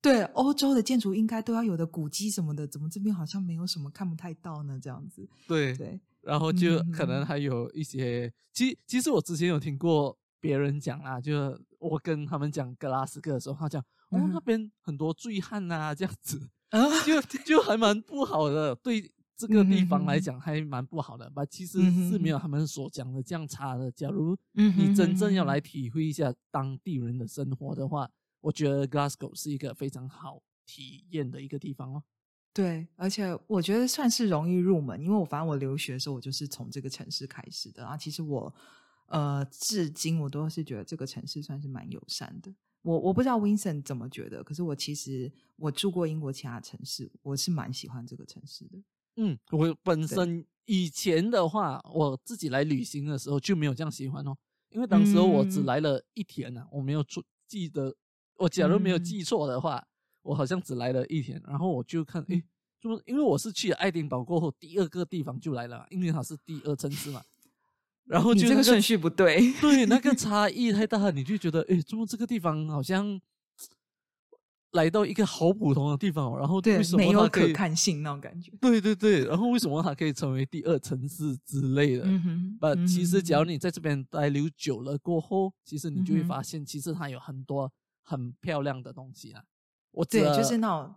[0.02, 4.78] 对欧洲的建筑应该都要有的古迹什么的，怎么这边好像没有什么看不太到呢？
[4.82, 19.10] 这样子，对，对，然后就可嗯能还有一些，其其实我之前有听过别人讲啊，就我跟他们讲格拉斯哥的时候，他讲哦那边很多醉汉啊、这样子，啊，就就还蛮不好的，对
[19.48, 21.46] 这个地方来讲还蛮不好的吧。
[21.46, 21.80] 其实
[22.10, 23.92] 是没有他们所讲的这样差的。
[23.92, 28.10] 假如嗯你真正要哼来体会一下当地人的生活的话，
[28.42, 32.04] 我觉得 Glasgow 是一个非常好体验的一个地方哦。
[32.54, 37.98] 对，而且我觉得算是容易入门，因为我反正我留学的时候，我就是从这个城市开始的啊。
[37.98, 38.54] 其实我
[39.08, 42.54] 呃，至今我都是觉得这个城市算是蛮友善的。
[42.84, 48.78] 我我不知道 Vincent 怎么觉得，可是我其实我住过英国其他城市，我是蛮喜欢这个城市的。
[49.18, 54.36] 嗯，我本身以前的话，我自己来旅行的时候就没有这样喜欢哦，
[54.70, 55.66] 因为当时候我只嗯。
[55.66, 57.96] 来了一天呢、我没有错记得，
[58.38, 59.04] 我假如没有嗯。
[59.04, 59.86] 记错的话，
[60.24, 62.44] 我好像只来了一天，然后我就看，诶，
[62.82, 67.22] 就是因为我是去了爱丁堡过后，第二个地方就来了，因为它是第二城市嘛，
[68.06, 70.16] 然后你就那个这个顺序不对，对，那个。
[70.16, 73.20] 差异太大，你就觉得，诶，怎么这个地方好像
[74.74, 78.52] 来到一个好普通的地方哦，然后对为什，没有可看性那种感觉。
[78.60, 82.04] 对对对，然后为什么它可以成为第二城市之类的？
[82.06, 87.72] 嗯哼，呃，嗯其实只要你在这边待留久了过后，其实你就会发现，其实它有很多
[88.04, 89.44] 很漂亮的东西啊。
[89.92, 90.96] 我对，就是那种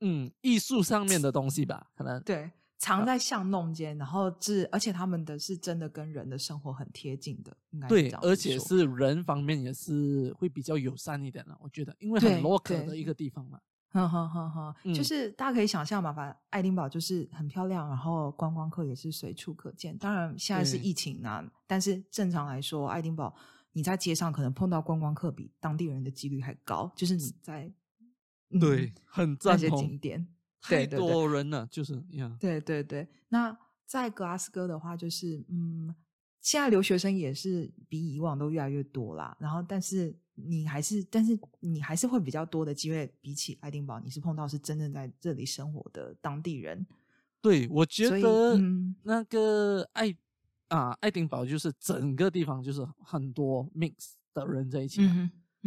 [0.00, 13.58] 嗯艺术上面的东西吧，可能对，藏在巷弄间，然后是，而且他们的是真的跟人的生活很贴近的，应该对而且是人方面也是会比较友善一点了，我觉得，因为很对 local 的一个地方嘛。
[13.90, 19.96] 哼哼哼哼，就嗯是大家可以想象嘛，反正爱丁堡就是很漂亮，然后观光客也是随处可见。
[19.96, 23.34] 当然现在是疫情啊，但是正常来说，爱丁堡
[23.72, 27.72] 你在街上可能碰到观光客比当地人的几率还高，就是你在、
[28.50, 29.80] 嗯对，很那些赞同。
[29.80, 30.28] 景点。
[30.60, 32.02] 太多人了，就是。
[32.38, 35.94] 对对对，那在格拉斯哥的话，就是嗯，
[36.40, 39.36] 现在留学生也是比以往都越来越多啦。
[39.40, 46.86] 然后，但是你还是，但是你还是会比较多的机会，比起爱丁堡，你是碰到是真正在这里生活的当地人。
[47.40, 50.14] 对，我觉得嗯那个爱
[50.68, 53.92] 啊爱丁堡就是整个地方就是很多 mix
[54.34, 55.00] 的人在一起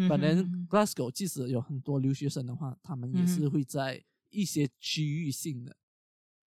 [0.09, 0.35] 本来
[0.69, 5.75] Glasgow 即使有很多留学生的话，他们也是会在一些区域性的。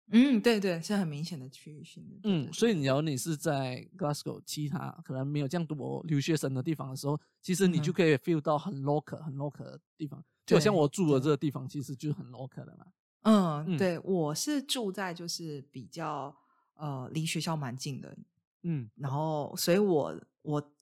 [0.10, 2.16] 嗯，对对，是很明显的区域性的。
[2.22, 10.24] 对嗯，对所以你要你是在 Glasgow 其他可能没有这样多留学生的地方的时候，其实你就可以 feel 到很 local 很 local 的地方。
[10.46, 12.86] 就好像我住的对这个地方，其实就是很 local 的嘛。
[13.24, 16.34] 嗯，嗯对，我是住在就是比较
[16.76, 18.18] 呃离学校蛮近的，
[18.64, 20.74] 嗯，然后所以我我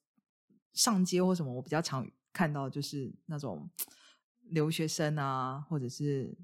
[0.73, 3.67] 上街或什么，我比较常看到就是那种
[4.51, 6.38] 留学生啊，或者是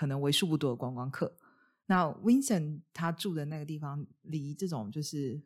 [0.00, 1.30] 可能为数不多的观光客。
[1.84, 5.38] 那 Vincent 他住的那个地方离这种就是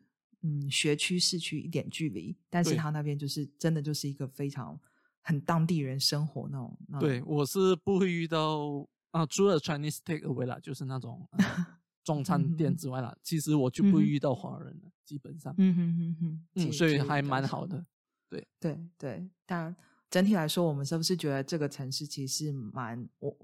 [0.43, 4.79] 嗯学区市区一点距离，但是他那边就是真的就是一个非常
[5.21, 6.77] 很当地人生活那种。
[6.87, 11.67] 那对，我是不会遇到啊，除了 Chinese takeaway 啦，就是那种、呃
[12.05, 17.83] 中餐店之外啦，其实我就不会遇到华人了，基本上，嗯哼哼哼，嗯，所以还蛮好的。
[18.29, 19.75] 对对对，但
[20.11, 23.35] 整体来说，我们是不是觉得这个城市其实是蛮我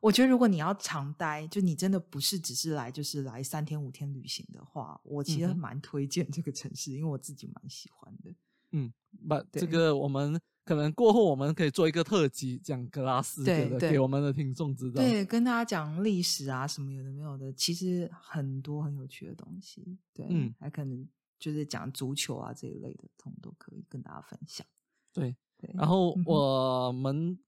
[0.00, 8.34] 我觉得如果你要常待，就你真的不是只是来就是来三天五天旅行的话，我其实蛮推荐这个城市，因为我自己蛮喜欢的。
[8.72, 8.92] 嗯，
[9.26, 15.02] 把这对个我们可能过后我们可以做一个特辑，讲格拉斯哥的，对对给我们的听众知道。
[15.02, 19.98] 对，跟大家讲历史啊，什么有的没有的，其实很多很有趣的东西。
[20.12, 21.08] 对，嗯还可能
[21.38, 24.66] 就是讲足球啊这一类的，通都可以跟大家分享。
[25.14, 27.38] 对，对，然后我们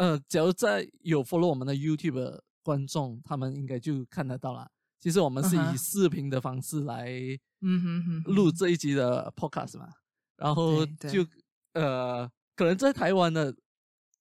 [0.00, 4.66] 呃，假如在有 follow 我们的 YouTube 的观众，他们应该就看得到啦。
[4.98, 7.10] 其实我们是以视频的方式来
[7.60, 9.90] 嗯哼哼哼录这一集的 Podcast 嘛，
[10.38, 11.26] 然后就
[11.74, 13.54] 呃，可能在台湾的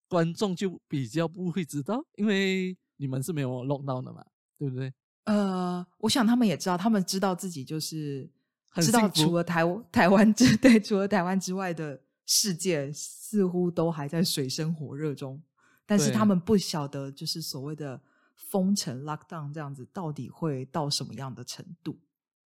[0.10, 4.22] 观众就比较不会知道，因为你们是没有 lock down 的嘛，
[4.58, 4.94] 对不对？
[5.24, 8.30] 呃，我想他们也知道，他们知道自己就是
[8.82, 9.64] 知道除了台
[9.94, 15.42] 台湾之 对，除了台湾之外的世界似乎都还在水深火热中，
[15.90, 18.00] 但是他们不晓得就是所谓的
[18.36, 21.98] 封城 lockdown 这样子到底会到什么样的程度。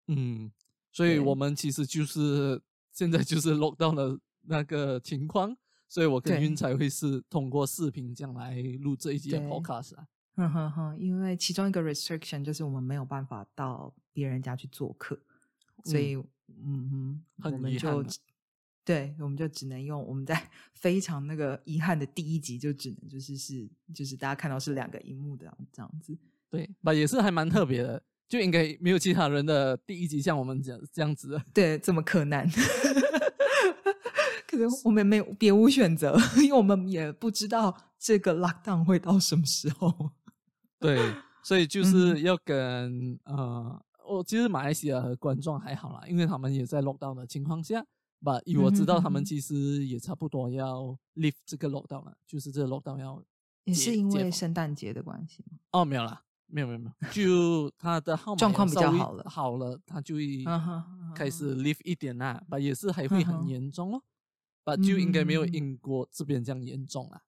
[0.08, 0.50] 嗯，
[0.94, 2.62] 所以我们其实就是
[2.94, 5.54] 现在就是 lock down 的那个情况，
[5.90, 6.46] 所以我跟对。
[6.46, 10.08] 云才会是通过视频这样来录这一集的 podcast 啊。
[10.36, 15.20] 哼哼哼，因为其中一个 restriction 就是我们没有办法到别人家去做客，
[15.84, 16.16] 所以
[16.48, 18.04] 嗯哼，很我们就
[18.86, 26.18] 对，我们就只能用我们在 非常那个遗憾的第一集，就只能就是是就是大家看到是两个荧幕的这样子。
[26.50, 31.44] 对，吧也是还蛮特别的，就应该没有其他人的第一集像我们这样这样子的。
[31.54, 32.48] 对，这么困难。
[34.46, 40.12] 可能我们没有别无选择， 因为我们也不知道这个 lockdown 会到什么时候。
[40.80, 41.00] 对，
[41.42, 47.84] 所以就嗯是要跟、呃，我其实马来西亚的观众还好啦，因为他们也在 lockdown 的情况下，
[48.24, 53.22] 吧，以我知道他们其实也差不多要 lift 这个 lockdown 了，就是这个 lockdown 要
[53.66, 55.58] 也是因为圣诞节的关系吗？
[55.72, 59.24] 哦，没有啦，没有没有没有，就他的号码状况比较好了。
[59.30, 60.44] 好了，他就会
[61.16, 64.02] 开始 lift 一点啦，吧，也是还会很严重哦，
[64.64, 65.54] 吧，就应该没有嗯。
[65.54, 67.22] 英国这边这样严重啦。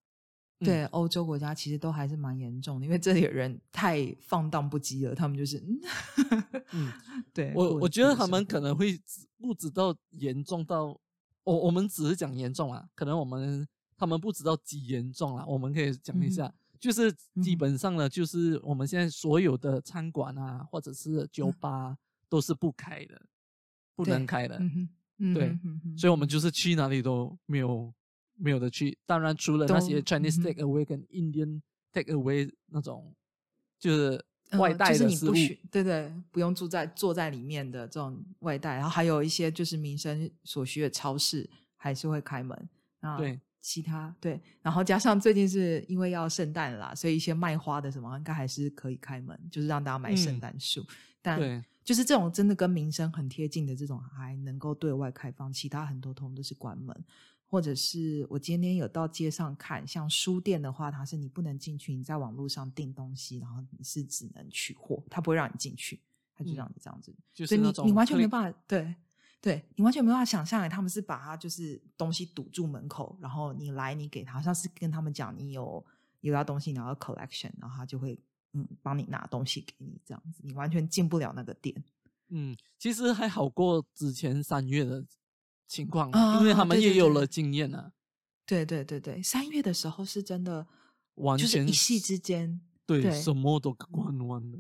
[0.60, 0.66] 嗯。
[0.66, 5.82] 对，欧洲国家其实都还是蛮严重的，因为这里的人太放荡不羁了，他们就是嗯，
[6.72, 6.94] 嗯，
[7.34, 9.00] 对我我觉得他们可能会
[9.38, 10.98] 不知道严重到，
[11.44, 17.14] 我我们只是讲严重啊，可能我们他们不知道几严重啊，我们可以讲一下，就是
[17.44, 21.54] 基本上呢，就是我们现在所有的餐馆啊，或者是酒嗯。
[21.60, 23.22] 吧、都是不开的，
[23.96, 24.90] 不能开的，嗯哼，
[25.20, 25.60] 嗯对
[25.98, 27.94] 所以我们就是去哪里都没有
[28.36, 33.14] 没有的去，当然除了那些 Chinese take away 跟 Indian take away 那种，
[33.80, 34.26] 就是
[34.58, 42.70] 外带的食物，你不许对对，不用住在坐在里面的这种外带，然后还有一些就是民生所需的超市还是会开门。
[43.00, 50.86] 啊，对，其他对，然后加上最近是因为要圣诞了啦，所以一些卖花的什么应该还是可以开门，就是让大家买圣嗯诞树。
[51.22, 51.64] 但对。
[51.84, 57.06] 就是这种真的跟民生很贴近的这种，还能够对外开放，其他很多通都是关门。
[57.56, 66.02] 或者是我今天有到街上看，像书店的话，它是你不能进去，你在网络上订东西，然后你是只能取货，它不会让你进去，
[66.34, 67.16] 它就嗯让你这样子。
[67.34, 68.94] 就是那种所以你你完全没办法，对
[69.40, 75.82] 对，你完全没办法想象，欸他们是把它就是东西堵住门口，然后你来你给他，好像是跟他们讲你有
[76.20, 78.20] 有要东西，然后 collection，然后他就会
[78.52, 81.74] 嗯帮你拿东西给你，这样子，你完全进不了那个店。
[82.28, 85.06] 嗯，其实还好过之前三月的
[85.68, 87.26] 情况因为他们也有了。
[87.26, 87.92] 经验啊，
[88.46, 90.66] 对对对对，三月的时候是真的，
[91.16, 93.36] 完就是全一夕之间对对什。
[93.36, 94.60] 么都关完了。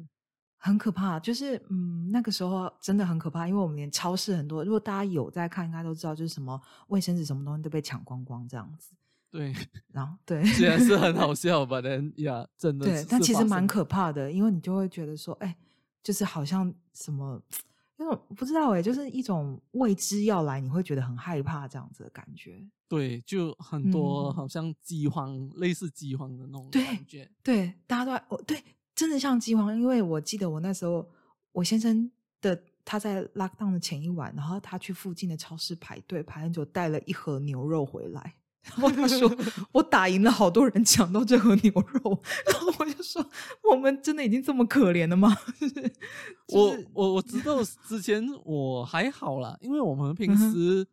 [0.58, 8.92] 很可怕，就是嗯，那个时候真的很可怕，因为我们连超市很多，如果大家有在看，应该都知道，就是什么卫生纸什么东西都被抢光光这样子。
[9.30, 9.54] 对，
[9.92, 11.16] 然后对， 虽然是很。
[11.16, 15.56] 好笑吧，但呀，真的对，但其实蛮可怕的，因为你就会觉得说，哎，
[16.02, 17.40] 就是好像什么
[17.98, 22.62] 那种不知道哎，就是一种未知要来，你会觉得很害怕这样子的感觉。
[22.88, 27.30] 对，就很多嗯好像饥荒，类似饥荒的那种感觉。
[27.42, 31.10] 对，大家都在，哦，对，真的像饥荒，因为我记得我那时候，
[31.52, 38.36] 我先生的他在 lockdown 的前一晚，然后他去附近的超市排队排很久，带了一盒牛肉回来。
[38.66, 39.32] 然后他说
[39.72, 42.22] ：“我打赢了好多人抢到这盒牛肉。
[42.52, 43.26] ”然后我就说
[43.72, 45.92] ：“我们真的已经这么可怜了吗？” 就是
[46.50, 50.86] 我我我知道之前我还好啦，因为我们平时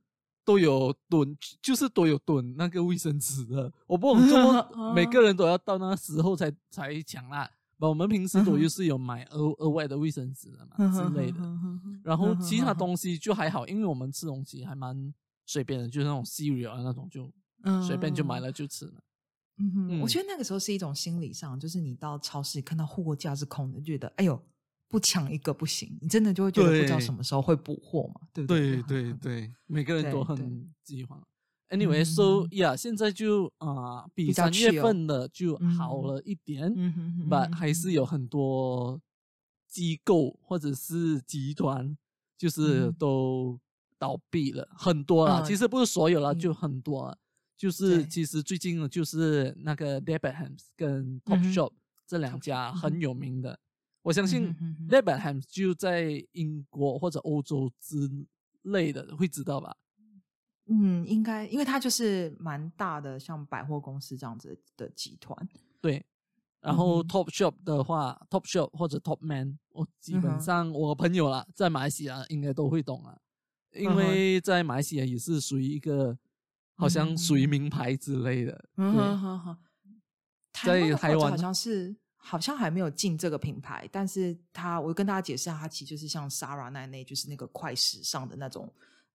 [0.44, 3.72] 都有囤，就是都有囤那个卫生纸的。
[3.86, 7.50] 我不懂怎么每个人都要到那时候才才抢啦。
[7.78, 11.38] 我们平时都就是有买额额外的卫生纸的嘛之类的。
[12.04, 15.12] 然嗯后其他东西就还好，因为我们吃东西还蛮
[15.46, 17.28] 随便的，就是那种 cereal 啊那种就
[17.86, 18.50] 随便就买了。
[18.52, 18.92] 就吃了。
[19.58, 24.40] 嗯哼，我嗯觉得那个时候是一种心理上，就是你到超市看到货架是空的，觉得哎呦
[24.88, 31.22] 不抢一个不行，你真的就会觉得不知道什么时候会补货嘛，对不对对对对，每个人都很饥荒。
[31.68, 39.00] Anyway，so 嗯 yeah，现在就啊、比三月份的就好嗯了一点，嗯哼哼 but 还是有很多
[39.68, 41.96] 机构或者是集团，
[42.36, 43.58] 就是嗯都
[43.98, 45.40] 倒闭了，很多啦。
[45.40, 47.16] 嗯其实不是所有啦，嗯就很多啊。
[47.62, 51.70] 就是其实最近的就是那个 Debenhams 跟嗯哼 Topshop
[52.04, 53.56] 这两 Topshop，嗯家很有名的，
[54.02, 54.52] 我相信
[54.88, 58.10] Debenhams 就在英国或者欧洲之
[58.62, 59.76] 类的会知道吧？
[60.66, 65.48] 嗯，应该因为它就是蛮大的，像百货公司这样子的集团。
[65.80, 66.04] 对，
[66.60, 73.16] 然后 Top Shop 的话、t o p Shop 或者 Top Man，我基本上我朋友啦，在马来西亚应该都会懂啊，
[73.72, 76.18] 因为在马来西亚也是属于一个
[76.82, 78.64] 好像属于名牌之类的。
[78.76, 79.00] 嗯对。
[79.00, 79.58] 哼哼哼，
[80.64, 88.72] 在台湾好像是好像还没有进这个品牌，但是它我跟大家解释一下，它其实就是像 Sara 那类，就是那个快时尚的那种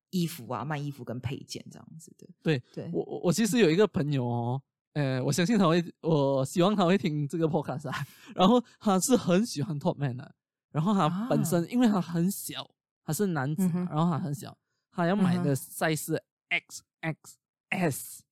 [0.10, 2.28] 衣服啊，卖衣服跟配件这样子的。
[2.42, 4.62] 对对，我我我其实有一个朋友哦，
[4.94, 8.08] 呃，我相信他会，我希望他会听这个 podcast 啊。
[8.36, 10.36] 然后他是很喜欢 Top Man 的，
[10.72, 12.70] 然后他本身、因为他很小，
[13.06, 14.58] 他是男子然后他很小，
[14.92, 17.38] 他要买嗯的 size 是 X X
[17.70, 18.24] S，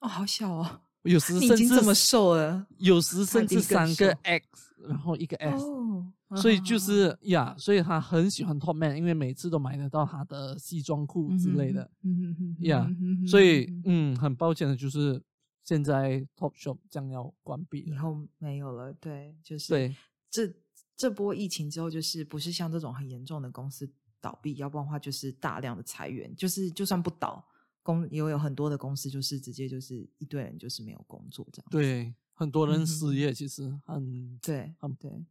[0.00, 4.46] 哦，好小哦，有时 甚至这么瘦了有时甚至三个 X，
[4.88, 12.88] 然后一个 S，、哦，所以就啊是呀，所以他很喜欢 Top Man，因为每次都买得到他的西装裤之类的。，嗯呀
[13.26, 15.22] 所以嗯，很抱歉的就是
[15.64, 17.94] 现在 Top Shop 将要关闭了。
[17.94, 18.92] 以后没有了。
[18.94, 19.96] 对，就是对
[20.30, 20.54] 这
[20.96, 27.46] 这波疫情之后，就是不是像这种很严重的公司倒闭，要不然的话就是大量的裁员，就是就算不倒，
[27.88, 31.66] 公也有很多的公司就是直接就是一堆人就是没有工作这样。
[31.70, 35.24] 对，很多人嗯失业，其实很对很对，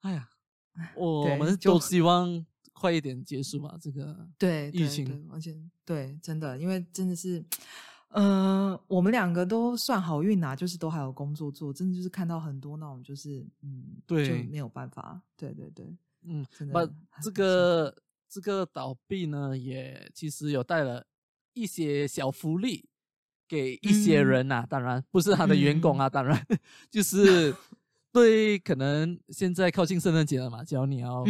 [0.00, 0.28] 哎呀，
[0.96, 3.78] 我们都希望快一点结束吧。
[3.80, 7.44] 这个对，疫情对而且对，真的，因为真的是，
[8.08, 17.96] 呃，我们两个都算好运呐、就是都还有工作做，真的就是看到很多那种就是，嗯，对就没有办法，对对对，嗯，真的把很这个
[18.28, 21.06] 这个倒闭呢，也其实有带了
[21.56, 22.84] 一些小福利
[23.48, 24.26] 给一些嗯。
[24.28, 26.46] 人呐、当然不是他的员工啊，当然
[26.90, 27.52] 就 是
[28.12, 31.24] 对可能现在靠近圣诞节了嘛，只要你要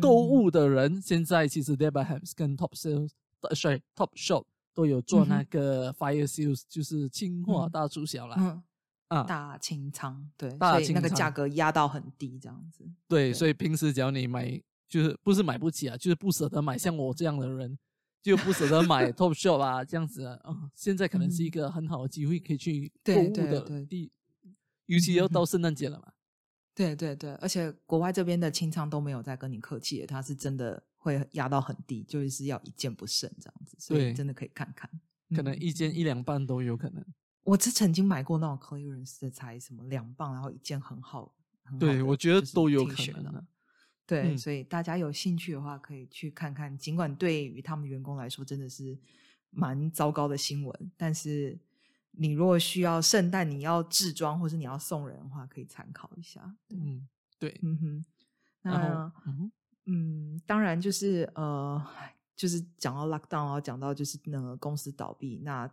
[0.00, 3.10] 购嗯物的人，现在其实 Debenhams 跟 Top Sales，
[3.42, 3.50] 呃
[3.96, 4.44] Top Shop
[4.74, 8.36] 都有做那个 Fire Sales，就是清货嗯大促销啦。
[8.38, 8.62] 嗯，
[9.08, 12.84] 啊，大清仓，对，大所以那个价格压到很低，这样子。
[13.08, 17.76] 对，对所以平时只要你买，就是不是买不起啊，就是不舍得买，像我这样的人
[18.22, 20.40] 就不舍得买 Top Shop 啊这样子
[20.74, 24.12] 现在可能是一嗯个很好的机会，可以去购对物的对对地，
[24.86, 26.12] 尤其要嗯到圣诞节了嘛。
[26.74, 34.88] 对对对，而且国外这边的清仓都没有再跟你客气的，他是真的会压到很低，就是要一件不剩这样子，所以真的可以看看。
[35.34, 37.04] 可能嗯一件一两半都有可能。
[37.42, 43.29] 我是曾经买过那种 clearance 的，才什么两磅，然后一件很好，很好对我觉得都有可能的
[44.10, 46.76] 对，嗯所以大家有兴趣的话，可以去看看。
[46.76, 48.98] 尽管对于他们员工来说真的是
[49.50, 51.56] 蛮糟糕的新闻，但是
[52.10, 56.56] 你如果需要圣诞你要置装或是你要送人的话，可以参考一下。
[56.66, 57.08] 对嗯，
[57.38, 57.60] 对。
[57.62, 58.04] 嗯哼，
[58.62, 59.52] 那，嗯
[59.86, 61.80] 嗯，当然就是呃，
[62.34, 65.72] 就是讲到 lockdown，然后讲到就是那个公司倒闭，那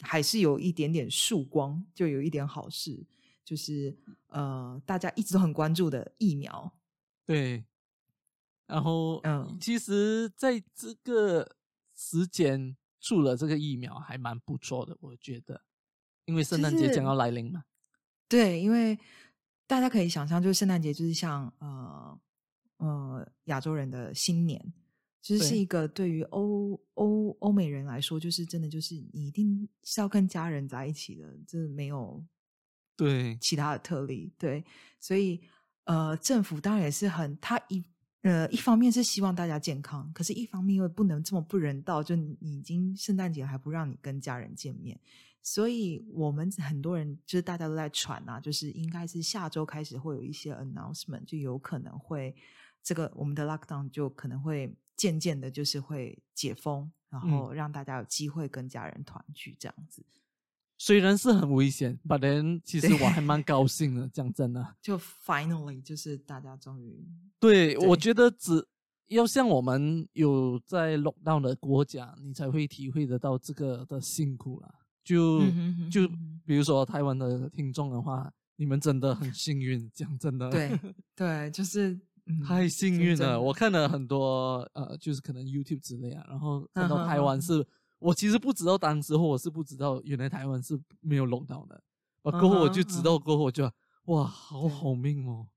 [0.00, 3.04] 还是有一点点曙光，就有一点好事，
[3.44, 3.94] 就是
[4.28, 6.72] 呃，大家一直都很关注的疫苗。
[7.26, 7.64] 对，
[8.66, 11.56] 然后，嗯其实在这个
[11.94, 15.62] 时间出了这个疫苗还蛮不错的，我觉得，
[16.24, 17.64] 因为圣诞节将要来临嘛。
[18.28, 18.98] 对，因为
[19.66, 22.20] 大家可以想象，就是圣诞节就是像呃
[22.78, 24.72] 呃亚洲人的新年，
[25.20, 32.24] 其实是一个对于欧欧欧美人来说，就是真的就是你一定是要跟家人在一起的，这没有
[32.96, 34.32] 对，其他的特例。
[34.38, 34.64] 对，
[34.98, 35.42] 所以
[35.84, 37.84] 呃，政府当然也是很，他一
[38.24, 44.98] 呃一方面是希望大家健康，可是一方面又不能这么不人道，就你你已经圣诞节还不让你跟家人见面。
[45.42, 52.34] 所以我们很多人就是大家都在传啊，就是应该是下周开始会有一些 announcement，就有可能会
[52.82, 60.02] 这个我们的 lockdown 就可能会渐渐的，就是会解封，然后让大家有机会跟家人团聚这样子。
[60.76, 64.66] 虽然是很危险，but then 其实我还蛮高兴的，讲真的。
[64.82, 67.06] 就 finally 就是大家终于
[67.38, 68.66] 对，我对觉得只
[69.08, 74.74] 要像我们有在 lockdown 的国家，你才会体会得到这个的辛苦啦。
[75.04, 75.40] 就
[75.90, 76.08] 就
[76.46, 80.80] 比如说台湾的听众的话，你们真的很幸运，讲真的，对
[81.14, 81.90] 对，就是
[82.24, 83.38] 嗯太幸运了。
[83.38, 87.66] 我看了很多呃，就是可能 YouTube 之类啊，然后看到台湾嗯是，
[88.04, 91.82] 我其实不知道，当时候我是不知道，原来台湾是没有龙到的。
[92.22, 93.64] 啊，过后我就知道，过后我就
[94.04, 95.48] 哇，好好命哦。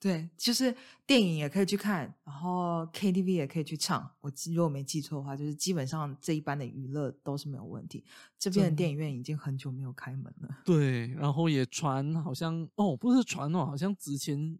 [0.00, 0.74] 对，就是
[1.06, 4.10] 电影也可以去看，然后 KTV 也可以去唱。
[4.20, 8.04] 我记如果没记错的话，就是基本上这一般的娱乐都是没有问题。
[8.38, 10.62] 这边的电影院已经很久没有开门了。
[10.64, 14.58] 对，然后也传好像哦，不是传哦，好像之前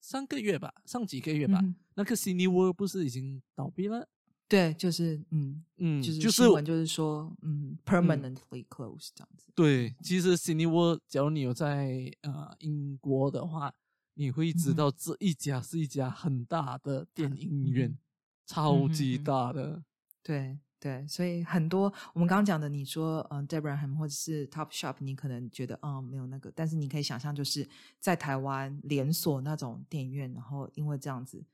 [0.00, 4.08] 上个月吧，上几个月吧，嗯那个 Cine World 不是已经倒闭了？
[4.48, 9.52] 对，就是嗯，嗯，就是就是新闻就是说，嗯，permanently closed 这样子。
[9.54, 13.74] 对，其实 Cine World，假如你有在呃英国的话，
[14.14, 17.98] 你会知道这一家是一家很大的电影嗯院，哼
[18.46, 19.84] 超级大的。
[20.22, 27.68] 对对，所以很多我们刚刚讲的，你说嗯 d e b r a h a m 或者是 Top Shop，你可能觉得嗯没有那个，但是你可以想象，就是
[28.00, 31.44] 在台湾连锁那种电影院，然后因为这样子，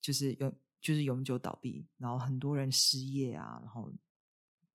[0.00, 0.52] 就是永
[0.84, 3.90] 就是永久倒闭，然后很多人失业啊，然后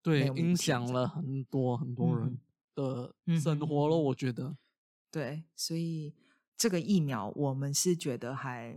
[0.01, 2.35] 对，影响了很多很多人
[2.75, 4.57] 嗯的生活咯，嗯我觉得。
[5.11, 6.15] 对，所以
[6.57, 8.75] 这个疫苗我们是觉得还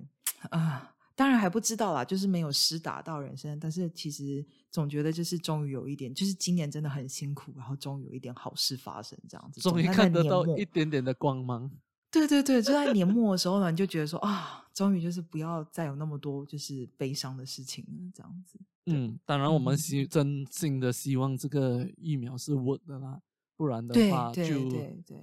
[0.51, 11.71] 啊、当然还不知道啦，就是没有施打到人生，但是其实总觉得就是终于有一点，就是今年真的很辛苦，然后终于有一点好事发生，这样子，终于看得到一点点的光芒。
[12.13, 18.59] 对对对，就在年末的时候呢，你就觉得说啊，终于就是不要再有那么多就是悲伤的事情了，这样子。
[18.85, 23.23] 对嗯，当然我们嗯希真心的希望这个疫苗是稳的啦，
[23.57, 25.21] 不然的对话对就对对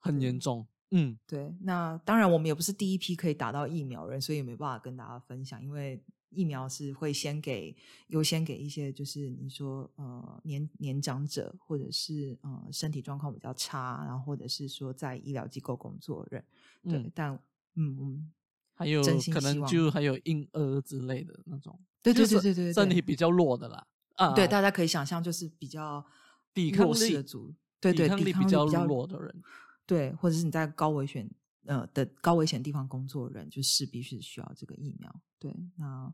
[0.00, 0.66] 很严重。
[0.92, 6.02] 嗯，对，那当然我们也不是第一批可以打到疫苗人，所以也没办法跟大家分享，因为
[6.34, 7.74] 疫苗是会先给
[8.08, 16.44] 优先给一些就是你说呃年年长者或者是呃身体状况比较差，然后或者是说在医疗机构工作的人，
[16.82, 17.34] 对，嗯但
[17.74, 18.32] 嗯嗯，
[18.74, 19.02] 还有
[19.32, 23.86] 可能就还有婴儿之类的那种，对对对对对对身体比较弱的啦。
[24.16, 26.04] 啊，对，大家可以想象就是比较
[26.52, 29.42] 抵抗力的族，对对，抵抗力比较比较弱的人。
[29.86, 31.28] 对，或者是你在高危险
[31.66, 35.20] 呃的高危险地方工作的人，就势必是需要这个疫苗。
[35.38, 36.12] 对，那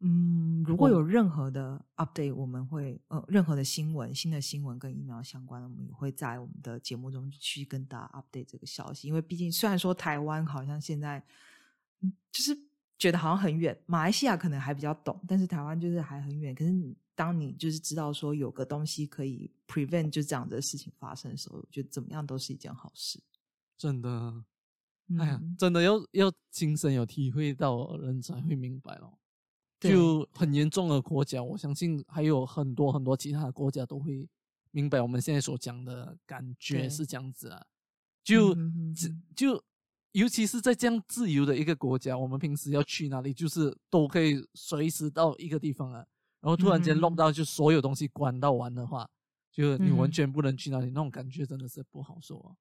[0.00, 9.08] 嗯，如果有任何的 update，我们会呃任何的新闻、新的新闻跟疫苗相关的，我们也会在我们的节目中去跟大家 update 这个消息。
[9.08, 11.22] 因为毕竟虽然说台湾好像现在
[12.00, 12.56] 嗯就是
[12.98, 16.54] 觉得好像很远，马来西亚可能还比较懂，但是台湾就是还很远。
[16.54, 23.20] 可是你当你就是知道说有个东西可以 prevent 就这样的事情发生的时候，我觉得怎么样都是一件好事。
[23.76, 24.42] 真的，
[25.18, 29.18] 哎呀嗯，真的要要亲身有体会到，人才会明白咯。
[29.80, 34.28] 就很严重的国家，我相信还有很多很多其他的国家都会
[34.72, 37.64] 明白我们现在所讲的感觉是这样子啊。
[38.22, 38.54] 就
[39.34, 39.62] 就
[40.12, 46.04] 尤其是在这样自由的一个国家，我们平时要去哪里，就是都可以随时到一个地方啊。
[46.40, 49.08] 然后突然间嗯哼 lock 到，就所有东西关到完的话，
[49.50, 52.54] 就你完全不能去哪里，那种感觉真的是不好受啊。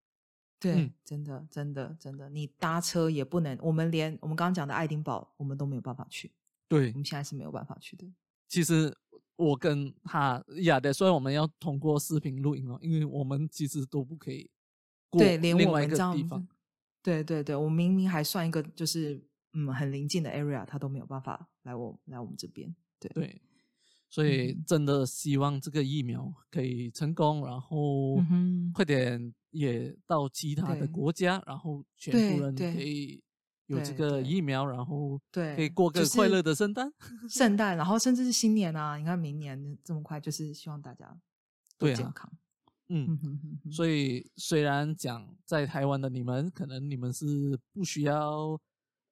[0.60, 6.32] 对，嗯真的，真的，真的，你搭车也不能，我们连我们刚刚讲的爱丁堡，我们都没有办法去，
[6.68, 8.06] 对我，们现在是没有办法去的。
[8.48, 8.94] 其实
[9.36, 14.50] 我跟他呀的，所以我们要通过视频录音哦，因为我们其实都不可以
[15.10, 16.46] 过对，连另外一个地方。
[17.02, 22.76] 对对对，我明明还算一个就是嗯很临近的 area，他都没有办法来我来我们这边。
[23.00, 23.42] 对对，
[24.10, 28.22] 所以嗯真的希望这个疫苗可以成功，然后
[28.74, 33.22] 快点也到其他的国家，然后全部人可以
[33.68, 36.92] 有这个疫苗，然后对可以过个快乐的圣诞。
[37.30, 38.98] 圣诞，然后甚至是新年啊！
[38.98, 41.08] 你看明年这么快，就是希望大家
[41.78, 42.32] 都对啊健康。
[42.92, 43.20] 嗯，
[43.72, 48.60] 所以虽然讲在台湾的你们，可能你们是不需要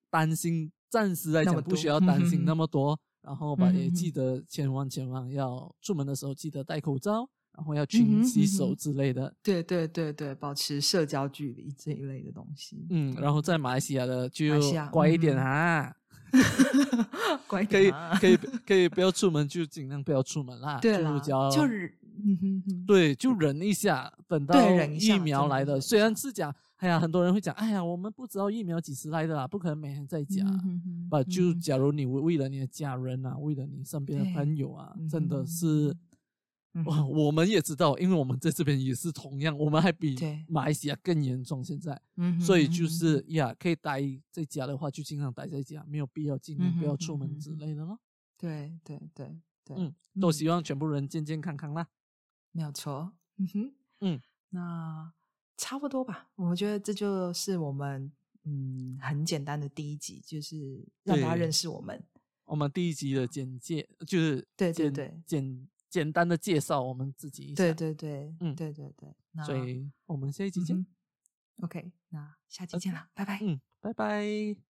[0.10, 9.34] 担心，暂时来讲不需要担心那么多，然后吧也记得千万千万要出门的时候记得戴口罩，然后要嗯勤洗手之类的。
[9.44, 12.86] 对对对对，保持社交距离这一类的东西。
[12.92, 14.46] 嗯，然后在马来西亚的就
[14.92, 15.96] 乖一点嗯啊，
[17.48, 18.38] 乖一可以可以
[18.68, 21.94] 可以不要出门就尽量不要出门啦，对啦，就叫就是
[22.24, 24.56] 嗯哼哼，对，就忍一下，等到
[24.90, 25.80] 疫苗来的。
[25.80, 30.44] 虽然下是讲，哎呀，很多人会讲，哎呀，我们不知道疫苗几时来的啦，不可能每天在家。
[30.44, 35.94] 嗯哼哼吧，就嗯假如你为为了你的家人啊，为了你身边的朋友啊，嗯真的是，哇，
[36.86, 44.02] 我们也知道，因为我们在这边也是同样，我们还比对马来西亚更严重现在，嗯所以就是呀，可以待
[44.32, 48.00] 在家的话，就尽量待在家，没有必要尽量不要出门之类的咯。
[48.38, 51.88] 对对对对，嗯，都希望全部人健健康康啦。
[52.52, 53.14] 没有错。
[53.38, 55.14] 嗯哼，嗯，那
[55.58, 56.30] 差不多吧。
[56.36, 58.12] 我觉得这就是我们
[58.44, 62.04] 嗯很简单的第一集，就是让大家对认识我们。
[62.46, 69.16] 我们第一集的简介就是对对简对简简单的介绍我们自己一下，对对对，嗯对对对。
[69.32, 70.86] 那所以我们下一期见嗯
[71.62, 73.40] ，OK，那下期见了，拜拜。
[73.42, 74.67] 嗯，拜拜。